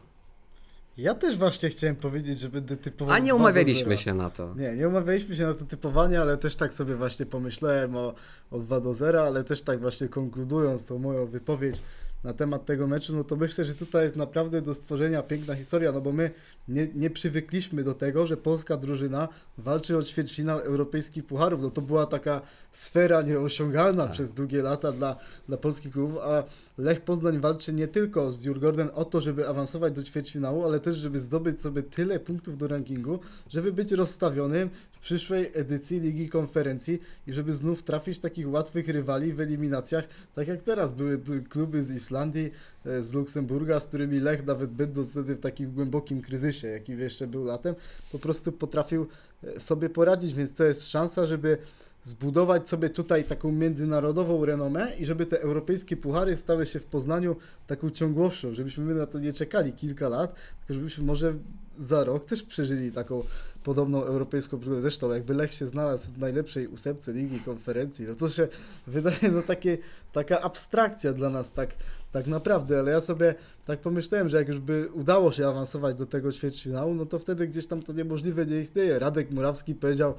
Ja 0.96 1.14
też 1.14 1.38
właśnie 1.38 1.68
chciałem 1.68 1.96
powiedzieć, 1.96 2.40
że 2.40 2.48
będę 2.48 2.76
typował 2.76 3.14
A 3.14 3.18
nie 3.18 3.24
2 3.24 3.30
do 3.30 3.36
umawialiśmy 3.36 3.84
0. 3.84 3.96
się 3.96 4.14
na 4.14 4.30
to. 4.30 4.54
Nie, 4.54 4.76
nie 4.76 4.88
umawialiśmy 4.88 5.36
się 5.36 5.46
na 5.46 5.54
to 5.54 5.64
typowanie, 5.64 6.20
ale 6.20 6.36
też 6.38 6.56
tak 6.56 6.72
sobie 6.74 6.96
właśnie 6.96 7.26
pomyślałem 7.26 7.96
o, 7.96 8.14
o 8.50 8.58
2 8.58 8.80
do 8.80 8.94
0, 8.94 9.22
ale 9.22 9.44
też 9.44 9.62
tak 9.62 9.80
właśnie 9.80 10.08
konkludując 10.08 10.86
tą 10.86 10.98
moją 10.98 11.26
wypowiedź 11.26 11.82
na 12.24 12.32
temat 12.32 12.64
tego 12.66 12.86
meczu, 12.86 13.16
no 13.16 13.24
to 13.24 13.36
myślę, 13.36 13.64
że 13.64 13.74
tutaj 13.74 14.04
jest 14.04 14.16
naprawdę 14.16 14.62
do 14.62 14.74
stworzenia 14.74 15.22
piękna 15.22 15.54
historia, 15.54 15.92
no 15.92 16.00
bo 16.00 16.12
my 16.12 16.30
nie, 16.68 16.88
nie 16.94 17.10
przywykliśmy 17.10 17.84
do 17.84 17.94
tego, 17.94 18.26
że 18.26 18.36
polska 18.36 18.76
drużyna 18.76 19.28
walczy 19.58 19.96
o 19.96 20.02
ćwierćfinał 20.02 20.58
europejskich 20.58 21.26
pucharów, 21.26 21.62
no 21.62 21.70
to 21.70 21.80
była 21.80 22.06
taka 22.06 22.40
sfera 22.70 23.22
nieosiągalna 23.22 24.04
Tak. 24.04 24.12
przez 24.12 24.32
długie 24.32 24.62
lata 24.62 24.92
dla, 24.92 25.16
dla 25.48 25.56
polskich 25.56 25.92
klubów, 25.92 26.18
a 26.22 26.44
Lech 26.78 27.00
Poznań 27.00 27.40
walczy 27.40 27.72
nie 27.72 27.88
tylko 27.88 28.32
z 28.32 28.44
Jurgorden 28.44 28.90
o 28.94 29.04
to, 29.04 29.20
żeby 29.20 29.48
awansować 29.48 29.92
do 29.92 30.02
ćwierćfinału, 30.02 30.64
ale 30.64 30.80
też, 30.80 30.96
żeby 30.96 31.20
zdobyć 31.20 31.62
sobie 31.62 31.82
tyle 31.82 32.20
punktów 32.20 32.58
do 32.58 32.68
rankingu, 32.68 33.18
żeby 33.48 33.72
być 33.72 33.92
rozstawionym 33.92 34.70
w 34.92 34.98
przyszłej 34.98 35.50
edycji 35.54 36.00
Ligi 36.00 36.28
Konferencji 36.28 37.00
i 37.26 37.32
żeby 37.32 37.54
znów 37.54 37.82
trafić 37.82 38.18
takich 38.18 38.48
łatwych 38.48 38.88
rywali 38.88 39.32
w 39.32 39.40
eliminacjach, 39.40 40.04
tak 40.34 40.48
jak 40.48 40.62
teraz 40.62 40.94
były 40.94 41.20
kluby 41.48 41.82
z 41.82 41.90
Islandii, 41.90 42.09
e, 42.16 43.02
z 43.02 43.12
Luksemburga, 43.12 43.80
z 43.80 43.86
którymi 43.86 44.20
Lech 44.20 44.46
nawet 44.46 44.70
będąc 44.70 45.10
wtedy 45.10 45.34
w 45.34 45.40
takim 45.40 45.72
głębokim 45.72 46.22
kryzysie, 46.22 46.68
jaki 46.68 46.92
jeszcze 46.92 47.26
był 47.26 47.44
latem, 47.44 47.74
po 48.12 48.18
prostu 48.18 48.52
potrafił 48.52 49.06
e, 49.44 49.60
sobie 49.60 49.90
poradzić, 49.90 50.34
więc 50.34 50.54
to 50.54 50.64
jest 50.64 50.88
szansa, 50.88 51.26
żeby 51.26 51.58
zbudować 52.02 52.68
sobie 52.68 52.90
tutaj 52.90 53.24
taką 53.24 53.52
międzynarodową 53.52 54.44
renomę 54.44 54.96
i 54.96 55.06
żeby 55.06 55.26
te 55.26 55.40
europejskie 55.40 55.96
puchary 55.96 56.36
stały 56.36 56.66
się 56.66 56.80
w 56.80 56.84
Poznaniu 56.84 57.36
taką 57.66 57.90
ciągłością, 57.90 58.54
żebyśmy 58.54 58.84
my 58.84 58.94
na 58.94 59.06
to 59.06 59.18
nie 59.18 59.32
czekali 59.32 59.72
kilka 59.72 60.08
lat, 60.08 60.34
tylko 60.58 60.74
żebyśmy 60.74 61.04
może 61.04 61.34
za 61.78 62.04
rok 62.04 62.24
też 62.24 62.42
przeżyli 62.42 62.92
taką 62.92 63.24
podobną 63.64 64.04
europejską 64.04 64.58
przygodę. 64.60 64.82
Zresztą 64.82 65.12
jakby 65.12 65.34
Lech 65.34 65.54
się 65.54 65.66
znalazł 65.66 66.12
w 66.12 66.18
najlepszej 66.18 66.68
ósemce 66.68 67.12
ligi 67.12 67.40
konferencji, 67.40 68.06
no 68.06 68.14
to 68.14 68.28
się 68.28 68.48
wydaje 68.86 69.28
no 69.32 69.42
takie, 69.42 69.78
taka 70.12 70.40
abstrakcja 70.40 71.12
dla 71.12 71.30
nas 71.30 71.52
tak, 71.52 71.74
tak 72.12 72.26
naprawdę, 72.26 72.78
ale 72.78 72.90
ja 72.90 73.00
sobie 73.00 73.34
tak 73.64 73.80
pomyślałem, 73.80 74.28
że 74.28 74.36
jak 74.36 74.48
już 74.48 74.58
by 74.58 74.88
udało 74.92 75.32
się 75.32 75.48
awansować 75.48 75.96
do 75.96 76.06
tego 76.06 76.32
ćwierćfinału, 76.32 76.94
no 76.94 77.06
to 77.06 77.18
wtedy 77.18 77.48
gdzieś 77.48 77.66
tam 77.66 77.82
to 77.82 77.92
niemożliwe 77.92 78.46
nie 78.46 78.58
istnieje. 78.58 78.98
Radek 78.98 79.30
Murawski 79.30 79.74
powiedział 79.74 80.10
e, 80.10 80.14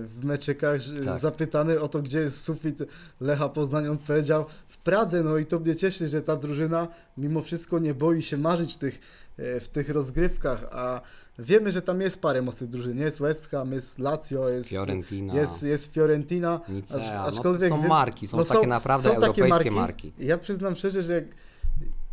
w 0.00 0.24
meczykach, 0.24 0.80
Tak. 1.04 1.18
zapytany 1.18 1.80
o 1.80 1.88
to, 1.88 2.02
gdzie 2.02 2.20
jest 2.20 2.44
sufit 2.44 2.78
Lecha 3.20 3.48
Poznań, 3.48 3.88
on 3.88 3.98
powiedział 3.98 4.44
w 4.68 4.78
Pradze, 4.78 5.22
no 5.22 5.38
i 5.38 5.46
to 5.46 5.60
mnie 5.60 5.76
cieszy, 5.76 6.08
że 6.08 6.22
ta 6.22 6.36
drużyna 6.36 6.88
mimo 7.18 7.42
wszystko 7.42 7.78
nie 7.78 7.94
boi 7.94 8.22
się 8.22 8.36
marzyć 8.36 8.74
w 8.74 8.78
tych, 8.78 9.00
e, 9.36 9.60
w 9.60 9.68
tych 9.68 9.88
rozgrywkach, 9.88 10.64
a 10.70 11.00
wiemy, 11.38 11.72
że 11.72 11.82
tam 11.82 12.00
jest 12.00 12.20
parę 12.20 12.42
mocnych 12.42 12.70
drużyn, 12.70 12.98
jest 12.98 13.20
West 13.20 13.48
Ham, 13.48 13.72
jest 13.72 13.98
Lazio, 13.98 14.48
jest 14.48 14.68
Fiorentina, 14.68 15.34
jest, 15.34 15.62
jest 15.62 15.92
Fiorentina, 15.92 16.60
Nicea, 16.68 16.98
no, 16.98 17.22
aczkolwiek 17.22 17.68
są 17.68 17.80
wy- 17.80 17.88
marki, 17.88 18.26
są 18.28 18.36
no 18.36 18.44
takie 18.44 18.66
naprawdę 18.66 19.08
są 19.08 19.20
takie 19.20 19.42
europejskie 19.42 19.70
marki. 19.70 20.12
Ja 20.18 20.38
przyznam 20.38 20.76
szczerze, 20.76 21.02
że 21.02 21.12
jak 21.12 21.24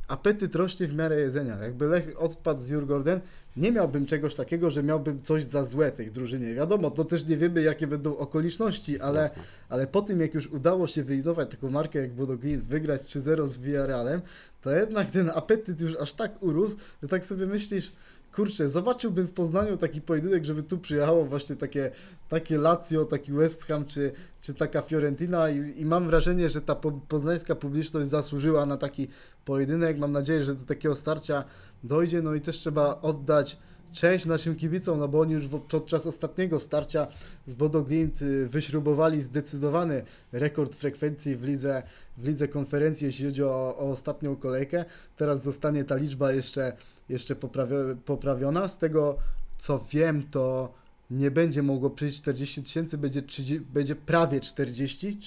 apetyt 0.08 0.56
rośnie 0.56 0.88
w 0.88 0.96
miarę 0.96 1.20
jedzenia. 1.20 1.58
Jakby 1.58 1.86
Lech 1.86 2.22
odpadł 2.22 2.62
z 2.62 2.70
Jurgorden, 2.70 3.20
nie 3.58 3.72
miałbym 3.72 4.06
czegoś 4.06 4.36
takiego, 4.36 4.72
że 4.72 4.84
miałbym 4.84 5.22
coś 5.22 5.44
za 5.46 5.66
złe 5.66 5.92
tej 5.92 6.12
drużynie. 6.12 6.54
Wiadomo, 6.54 6.92
to 6.92 7.06
też 7.06 7.26
nie 7.26 7.38
wiemy, 7.38 7.62
jakie 7.62 7.88
będą 7.88 8.18
okoliczności, 8.18 9.00
ale, 9.00 9.22
Jasne. 9.22 9.44
ale 9.70 9.88
po 9.88 10.02
tym, 10.02 10.22
jak 10.22 10.34
już 10.34 10.48
udało 10.48 10.88
się 10.88 11.04
wyeliminować 11.04 11.52
taką 11.52 11.70
markę 11.70 12.00
jak 12.00 12.14
Bodo 12.14 12.38
Glimt, 12.38 12.64
wygrać 12.64 13.02
3-0 13.02 13.48
z 13.48 13.58
Villarrealem, 13.58 14.22
to 14.62 14.72
jednak 14.72 15.12
ten 15.12 15.32
apetyt 15.36 15.82
już 15.82 15.96
aż 15.96 16.14
tak 16.14 16.44
urósł, 16.44 16.78
że 17.02 17.08
tak 17.08 17.26
sobie 17.26 17.46
myślisz, 17.46 17.92
kurczę, 18.36 18.68
zobaczyłbym 18.68 19.28
w 19.28 19.32
Poznaniu 19.32 19.78
taki 19.78 20.02
pojedynek, 20.02 20.46
żeby 20.46 20.64
tu 20.64 20.78
przyjechało 20.78 21.26
właśnie 21.26 21.56
takie, 21.56 21.92
takie 22.30 22.58
Lazio, 22.58 23.06
taki 23.06 23.34
West 23.34 23.64
Ham, 23.64 23.86
czy, 23.86 24.12
czy 24.42 24.54
taka 24.54 24.82
Fiorentina 24.82 25.50
i, 25.50 25.82
i 25.82 25.86
mam 25.86 26.08
wrażenie, 26.08 26.50
że 26.50 26.62
ta 26.62 26.76
po, 26.76 26.92
poznańska 26.92 27.56
publiczność 27.56 28.10
zasłużyła 28.10 28.66
na 28.66 28.78
taki 28.78 29.08
pojedynek. 29.46 29.98
Mam 29.98 30.12
nadzieję, 30.12 30.44
że 30.44 30.56
do 30.56 30.66
takiego 30.66 30.96
starcia 30.96 31.44
dojdzie, 31.84 32.22
no 32.22 32.34
i 32.34 32.42
też 32.42 32.60
trzeba 32.60 33.02
oddać 33.02 33.58
cześć 33.94 34.26
naszym 34.26 34.56
kibicom, 34.56 35.00
no 35.00 35.08
bo 35.08 35.20
oni 35.20 35.34
już 35.34 35.48
podczas 35.68 36.08
ostatniego 36.08 36.60
starcia 36.60 37.08
z 37.48 37.54
Bodo 37.54 37.82
Glimt 37.84 38.22
y, 38.22 38.48
wyśrubowali 38.48 39.22
zdecydowany 39.22 40.04
rekord 40.32 40.76
frekwencji 40.76 41.36
w 41.36 41.44
lidze, 41.44 41.84
w 42.18 42.28
lidze 42.28 42.48
konferencji, 42.48 43.06
jeśli 43.06 43.26
chodzi 43.26 43.44
o, 43.44 43.78
o 43.78 43.90
ostatnią 43.90 44.36
kolejkę. 44.36 44.86
Teraz 45.16 45.44
zostanie 45.44 45.84
ta 45.84 45.96
liczba 45.96 46.32
jeszcze, 46.32 46.74
jeszcze 47.10 47.36
poprawio- 47.36 47.96
poprawiona. 47.96 48.68
Z 48.68 48.78
tego 48.78 49.18
co 49.58 49.86
wiem, 49.92 50.24
to 50.32 50.74
nie 51.12 51.32
będzie 51.32 51.64
mogło 51.64 51.90
przyjść 51.90 52.18
40 52.18 52.64
tysięcy, 52.64 52.98
będzie, 52.98 53.22
30, 53.22 53.60
będzie 53.60 53.96
prawie 53.96 54.40
40, 54.40 55.18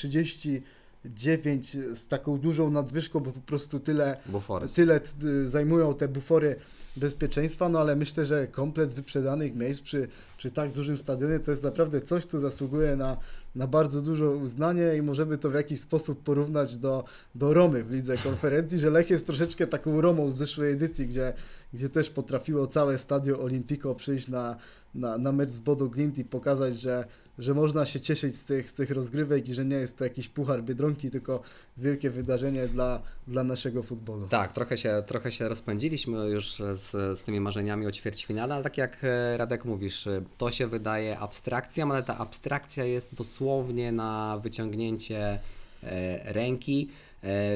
39 1.05 1.77
z 1.95 2.09
taką 2.09 2.39
dużą 2.39 2.71
nadwyżką, 2.71 3.21
bo 3.21 3.33
po 3.33 3.41
prostu 3.41 3.81
tyle, 3.81 4.17
Bufory. 4.27 4.69
tyle 4.69 5.01
zajmują 5.47 5.95
te 5.95 6.09
bufory 6.09 6.57
bezpieczeństwa, 6.97 7.69
no 7.69 7.81
ale 7.81 7.97
myślę, 7.97 8.27
że 8.27 8.47
komplet 8.47 8.93
wyprzedanych 8.93 9.55
miejsc 9.55 9.81
przy, 9.81 10.09
przy 10.37 10.51
tak 10.51 10.73
dużym 10.73 10.99
stadionie 10.99 11.39
to 11.41 11.51
jest 11.51 11.63
naprawdę 11.63 12.01
coś, 12.01 12.25
co 12.25 12.41
zasługuje 12.41 12.97
na, 12.97 13.17
na 13.55 13.67
bardzo 13.67 14.03
dużo 14.03 14.31
uznanie 14.31 14.97
i 14.97 15.03
możemy 15.03 15.39
to 15.39 15.51
w 15.51 15.55
jakiś 15.55 15.81
sposób 15.81 16.23
porównać 16.23 16.77
do, 16.77 17.05
do 17.35 17.55
Romy 17.55 17.85
w 17.85 17.91
lidze 17.91 18.19
konferencji, 18.19 18.79
że 18.79 18.91
Lech 18.91 19.11
jest 19.11 19.27
troszeczkę 19.27 19.67
taką 19.67 20.01
Romą 20.01 20.31
z 20.31 20.37
zeszłej 20.37 20.73
edycji, 20.73 21.07
gdzie, 21.07 21.33
gdzie 21.75 21.89
też 21.89 22.11
potrafiło 22.11 22.67
całe 22.67 22.99
Stadio 22.99 23.41
Olimpico 23.41 23.95
przyjść 23.95 24.29
na, 24.29 24.57
na, 24.95 25.19
na 25.19 25.33
mecz 25.33 25.51
z 25.51 25.61
Bodo 25.61 25.89
Glimt 25.89 26.19
i 26.19 26.25
pokazać, 26.25 26.81
że, 26.81 27.05
że 27.39 27.55
można 27.55 27.87
się 27.87 28.01
cieszyć 28.01 28.37
z 28.37 28.45
tych, 28.45 28.71
z 28.71 28.75
tych 28.75 28.91
rozgrywek 28.91 29.49
i 29.49 29.55
że 29.55 29.65
nie 29.65 29.77
jest 29.77 29.99
to 29.99 30.05
jakiś 30.05 30.29
puchar 30.29 30.63
Biedronki, 30.63 31.11
tylko 31.11 31.43
wielkie 31.77 32.11
wydarzenie 32.11 32.69
dla, 32.69 33.03
dla 33.29 33.45
naszego 33.45 33.83
futbolu. 33.83 34.27
Tak, 34.29 34.53
trochę 34.53 34.77
się, 34.77 35.03
trochę 35.07 35.33
się 35.33 35.49
rozpędziliśmy 35.49 36.29
już 36.29 36.55
z, 36.75 36.91
z 37.19 37.23
tymi 37.23 37.41
marzeniami 37.41 37.87
o 37.87 37.93
ćwierćfinale, 37.93 38.55
ale 38.55 38.63
tak 38.63 38.79
jak 38.79 38.99
e, 39.03 39.37
Radek 39.37 39.65
mówisz, 39.65 40.07
e, 40.07 40.23
to 40.39 40.51
się 40.51 40.67
wydaje 40.67 41.19
abstrakcją, 41.19 41.93
ale 41.93 42.03
ta 42.03 42.19
abstrakcja 42.19 42.85
jest 42.85 43.15
dosłownie 43.15 43.93
na 43.93 44.39
wyciągnięcie 44.43 45.41
e, 45.83 46.33
ręki, 46.33 46.89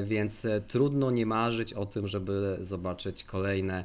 więc 0.02 0.46
trudno 0.68 1.10
nie 1.10 1.26
marzyć 1.26 1.72
o 1.72 1.86
tym, 1.86 2.08
żeby 2.08 2.58
zobaczyć 2.60 3.24
kolejne 3.24 3.84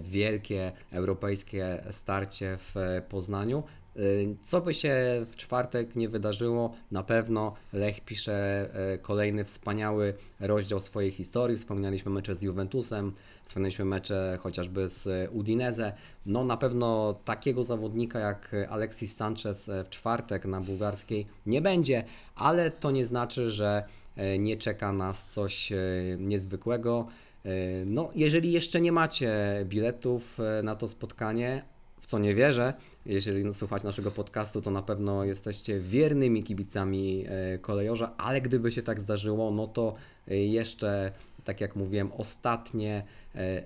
wielkie 0.00 0.72
europejskie 0.90 1.82
starcie 1.90 2.56
w 2.58 2.76
e, 2.76 3.02
Poznaniu. 3.02 3.62
Y, 3.96 4.36
Co 4.42 4.60
by 4.60 4.74
się 4.74 4.96
w 5.30 5.36
czwartek 5.36 5.96
nie 5.96 6.08
wydarzyło, 6.08 6.74
na 6.90 7.02
pewno 7.02 7.54
Lech 7.72 8.00
pisze 8.00 8.68
e, 8.92 8.98
kolejny 8.98 9.44
wspaniały 9.44 10.14
rozdział 10.40 10.80
swojej 10.80 11.10
historii. 11.10 11.56
Wspominaliśmy 11.56 12.12
mecze 12.12 12.34
z 12.34 12.42
Juventusem, 12.42 13.12
wspominaliśmy 13.44 13.84
mecze 13.84 14.38
chociażby 14.42 14.88
z 14.88 15.30
Udinese. 15.32 15.92
No 16.26 16.44
na 16.44 16.56
pewno 16.56 17.14
takiego 17.24 17.64
zawodnika 17.64 18.18
jak 18.18 18.56
Alexis 18.68 19.16
Sanchez 19.16 19.68
e, 19.68 19.84
w 19.84 19.90
czwartek 19.90 20.44
na 20.44 20.60
bułgarskiej 20.60 21.26
nie 21.46 21.60
będzie, 21.60 22.04
ale 22.34 22.70
to 22.70 22.90
nie 22.90 23.06
znaczy, 23.06 23.50
że 23.50 23.84
e, 24.16 24.38
nie 24.38 24.56
czeka 24.56 24.92
nas 24.92 25.26
coś 25.26 25.72
e, 25.72 25.76
niezwykłego. 26.18 27.08
E, 27.44 27.84
No, 27.86 28.10
jeżeli 28.14 28.52
jeszcze 28.52 28.80
nie 28.80 28.92
macie 28.92 29.30
biletów 29.64 30.40
e, 30.40 30.62
na 30.62 30.76
to 30.76 30.88
spotkanie, 30.88 31.62
w 32.00 32.06
co 32.06 32.18
nie 32.18 32.34
wierzę, 32.34 32.74
jeżeli 33.06 33.54
słuchacie 33.54 33.86
naszego 33.86 34.10
podcastu, 34.10 34.60
to 34.60 34.70
na 34.70 34.82
pewno 34.82 35.24
jesteście 35.24 35.80
wiernymi 35.80 36.42
kibicami 36.42 37.24
e, 37.28 37.58
kolejorza, 37.58 38.14
ale 38.16 38.40
gdyby 38.40 38.72
się 38.72 38.82
tak 38.82 39.00
zdarzyło, 39.00 39.50
no 39.50 39.66
to 39.66 39.94
jeszcze, 40.26 41.12
tak 41.44 41.60
jak 41.60 41.76
mówiłem, 41.76 42.12
ostatnie 42.12 43.02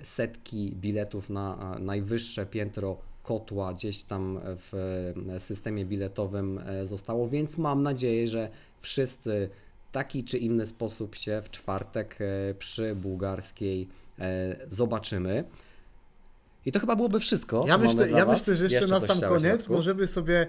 setki 0.03 0.73
biletów 0.77 1.31
na 1.31 1.77
najwyższe 1.81 2.47
piętro 2.47 2.97
kotła 3.23 3.75
gdzieś 3.75 4.03
tam 4.03 4.41
w 4.45 5.13
systemie 5.39 5.85
biletowym 5.85 6.61
zostało, 6.85 7.29
więc 7.29 7.59
mam 7.59 7.83
nadzieję, 7.83 8.29
że 8.29 8.49
wszyscy 8.81 9.51
taki 9.93 10.25
czy 10.25 10.39
inny 10.39 10.67
sposób 10.67 11.15
się 11.15 11.43
w 11.45 11.51
czwartek 11.51 12.19
e, 12.21 12.55
przy 12.55 12.95
bułgarskiej 12.95 13.89
e, 14.19 14.57
zobaczymy. 14.69 15.45
I 16.67 16.73
to 16.73 16.81
chyba 16.81 16.97
byłoby 16.97 17.21
wszystko. 17.21 17.65
Ja 17.69 17.79
myślę, 17.79 18.11
ja 18.11 18.27
myślę, 18.27 18.57
że 18.57 18.65
jeszcze, 18.65 18.87
na 18.87 19.01
coś 19.01 19.09
sam 19.09 19.31
koniec 19.31 19.69
możemy 19.69 20.07
sobie 20.07 20.47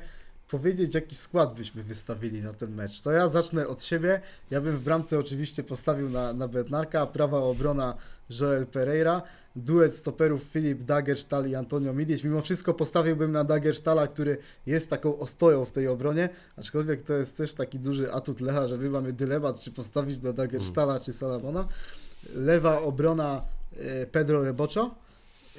powiedzieć, 0.48 0.96
jaki 0.96 1.16
skład 1.16 1.54
byśmy 1.54 1.84
wystawili 1.84 2.42
na 2.42 2.54
ten 2.54 2.76
mecz. 2.76 3.02
To 3.02 3.12
ja 3.12 3.28
zacznę 3.28 3.68
od 3.68 3.84
siebie. 3.84 4.22
Ja 4.52 4.62
bym 4.62 4.78
w 4.78 4.84
bramce 4.84 5.20
oczywiście 5.20 5.64
postawił 5.64 6.10
na, 6.10 6.34
na 6.34 6.48
Bednarka, 6.48 7.06
prawa 7.06 7.40
obrona 7.40 7.98
Joel 8.30 8.68
Pereira, 8.68 9.22
duet 9.56 9.96
stoperów 9.96 10.44
Filip 10.44 10.84
Dagersztal 10.84 11.50
i 11.50 11.56
Antonio 11.56 11.94
Milic. 11.94 12.24
Mimo 12.24 12.42
wszystko 12.42 12.74
postawiłbym 12.74 13.32
na 13.32 13.44
Dagersztala, 13.44 14.08
który 14.08 14.38
jest 14.66 14.90
taką 14.90 15.20
ostoją 15.20 15.66
w 15.66 15.72
tej 15.72 15.88
obronie, 15.88 16.30
aczkolwiek 16.58 17.02
to 17.02 17.14
jest 17.14 17.38
też 17.38 17.54
taki 17.54 17.80
duży 17.80 18.14
atut 18.14 18.42
Lecha, 18.42 18.68
że 18.68 18.78
my 18.78 18.90
mamy 18.90 19.14
dylemat, 19.14 19.60
czy 19.60 19.72
postawić 19.72 20.22
na 20.22 20.34
Dagersztala, 20.34 21.00
czy 21.00 21.14
Salamona. 21.14 21.68
Lewa 22.36 22.82
obrona 22.82 23.42
e, 23.78 24.06
Pedro 24.06 24.44
Rebocho, 24.44 24.96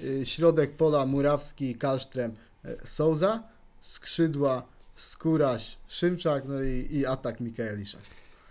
e, 0.04 0.26
środek 0.26 0.76
pola 0.76 1.06
Murawski, 1.06 1.74
Kalsztrem, 1.74 2.34
e, 2.64 2.76
Souza, 2.84 3.42
skrzydła 3.82 4.62
Skóraś, 4.96 5.76
Szymczak, 5.88 6.44
no 6.48 6.62
i, 6.62 6.88
i 6.90 7.06
atak 7.06 7.40
Mikaeliszak. 7.40 8.00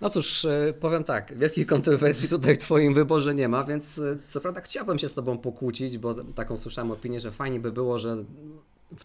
No 0.02 0.10
cóż, 0.10 0.46
e, 0.46 0.74
powiem 0.80 1.04
tak, 1.04 1.38
wielkich 1.38 1.68
kontrowersji 1.68 2.30
tutaj 2.30 2.56
w 2.56 2.58
Twoim 2.58 2.94
wyborze 2.94 3.34
nie 3.34 3.48
ma, 3.48 3.64
więc 3.64 4.00
e, 4.00 4.18
co 4.28 4.42
prawda 4.42 4.62
chciałbym 4.62 5.00
się 5.00 5.10
z 5.10 5.14
Tobą 5.14 5.38
pokłócić, 5.38 5.98
bo 5.98 6.16
taką 6.24 6.58
słyszałem 6.58 6.92
opinię, 6.92 7.22
że 7.22 7.32
fajnie 7.32 7.60
by 7.60 7.72
było, 7.72 8.00
że 8.00 8.24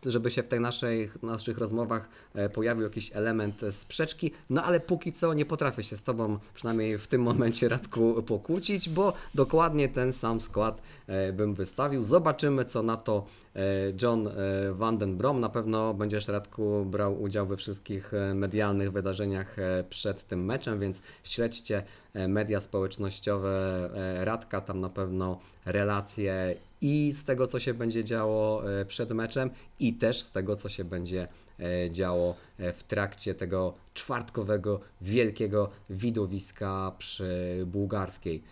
żeby 0.07 0.31
się 0.31 0.43
w 0.43 0.49
tych 0.49 0.61
naszych, 0.61 1.23
naszych 1.23 1.59
rozmowach 1.59 2.09
e, 2.35 2.49
pojawił 2.49 2.85
jakiś 2.85 3.11
element 3.15 3.61
sprzeczki, 3.71 4.33
no 4.51 4.65
ale 4.65 4.81
póki 4.81 5.13
co 5.13 5.35
nie 5.35 5.47
potrafię 5.47 5.83
się 5.83 5.97
z 5.97 6.03
Tobą, 6.03 6.39
przynajmniej 6.55 6.99
w 6.99 7.07
tym 7.07 7.23
momencie 7.23 7.69
Radku, 7.69 8.23
pokłócić, 8.23 8.89
bo 8.89 9.13
dokładnie 9.35 9.89
ten 9.89 10.13
sam 10.13 10.41
skład 10.41 10.83
e, 11.07 11.33
bym 11.33 11.55
wystawił. 11.55 12.03
Zobaczymy, 12.03 12.65
co 12.65 12.83
na 12.83 12.97
to 12.97 13.27
e, 13.57 13.61
John 14.03 14.29
e, 14.29 14.33
Van 14.73 14.99
den 14.99 15.17
Brom. 15.17 15.41
Na 15.41 15.49
pewno 15.49 15.95
będziesz, 15.95 16.29
Radku, 16.29 16.85
brał 16.85 17.23
udział 17.23 17.47
we 17.47 17.57
wszystkich 17.57 18.13
medialnych 18.35 18.93
wydarzeniach 18.93 19.57
przed 19.91 20.25
tym 20.25 20.45
meczem, 20.45 20.81
więc 20.81 21.03
śledźcie 21.25 21.83
media 22.29 22.61
społecznościowe 22.61 23.91
Radka, 24.25 24.61
tam 24.61 24.81
na 24.81 24.89
pewno 24.89 25.39
relacje 25.65 26.55
i 26.81 27.13
z 27.13 27.25
tego, 27.25 27.47
co 27.47 27.59
się 27.59 27.75
będzie 27.75 28.05
działo 28.05 28.73
e, 28.81 28.85
przed 28.85 29.11
meczem, 29.11 29.51
i 29.81 29.95
też 29.95 30.23
z 30.23 30.31
tego, 30.33 30.57
co 30.57 30.69
się 30.69 30.85
będzie 30.85 31.29
e, 31.61 31.91
działo 31.91 32.35
e, 32.59 32.73
w 32.73 32.85
trakcie 32.85 33.35
tego 33.35 33.75
czwartkowego, 33.95 34.81
wielkiego 35.01 35.71
widowiska 35.91 36.93
przy 36.99 37.63
bułgarskiej. 37.67 38.43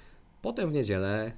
Potem 0.43 0.71
w 0.71 0.73
niedzielę 0.73 1.33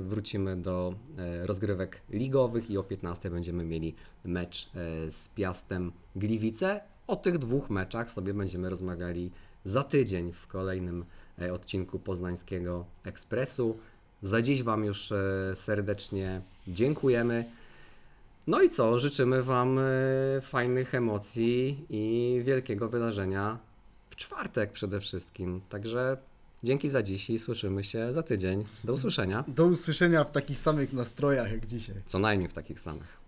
wrócimy 0.00 0.56
do 0.56 0.94
rozgrywek 1.42 2.00
ligowych 2.10 2.70
i 2.70 2.78
o 2.78 2.82
15 2.82 3.30
będziemy 3.30 3.64
mieli 3.64 3.94
mecz 4.24 4.70
z 5.10 5.28
Piastem 5.28 5.92
Gliwice. 6.16 6.80
O 7.06 7.16
tych 7.16 7.38
dwóch 7.38 7.70
meczach 7.70 8.10
sobie 8.10 8.34
będziemy 8.34 8.70
rozmawiali 8.70 9.30
za 9.64 9.84
tydzień 9.84 10.32
w 10.32 10.46
kolejnym 10.46 11.04
odcinku 11.52 11.98
Poznańskiego 11.98 12.86
Ekspresu. 13.04 13.78
Za 14.24 14.42
dziś 14.42 14.62
Wam 14.62 14.84
już 14.84 15.12
e, 15.12 15.52
serdecznie 15.54 16.40
dziękujemy. 16.68 17.44
No 18.46 18.62
i 18.62 18.70
co? 18.70 18.98
Życzymy 18.98 19.42
Wam 19.42 19.78
e, 19.78 19.82
fajnych 20.40 20.94
emocji 20.94 21.86
i 21.90 22.40
wielkiego 22.44 22.88
wydarzenia 22.88 23.58
w 24.10 24.16
czwartek 24.16 24.72
przede 24.72 25.00
wszystkim. 25.00 25.60
Także 25.68 26.16
dzięki 26.62 26.88
za 26.88 27.02
dziś 27.02 27.30
i 27.30 27.38
słyszymy 27.38 27.84
się 27.84 28.12
za 28.12 28.22
tydzień. 28.22 28.64
Do 28.84 28.92
usłyszenia. 28.92 29.44
Do 29.48 29.66
usłyszenia 29.66 30.24
w 30.24 30.30
takich 30.30 30.58
samych 30.58 30.92
nastrojach 30.92 31.52
jak 31.52 31.66
dzisiaj. 31.66 31.96
Co 32.06 32.18
najmniej 32.18 32.48
w 32.48 32.52
takich 32.52 32.80
samych. 32.80 33.23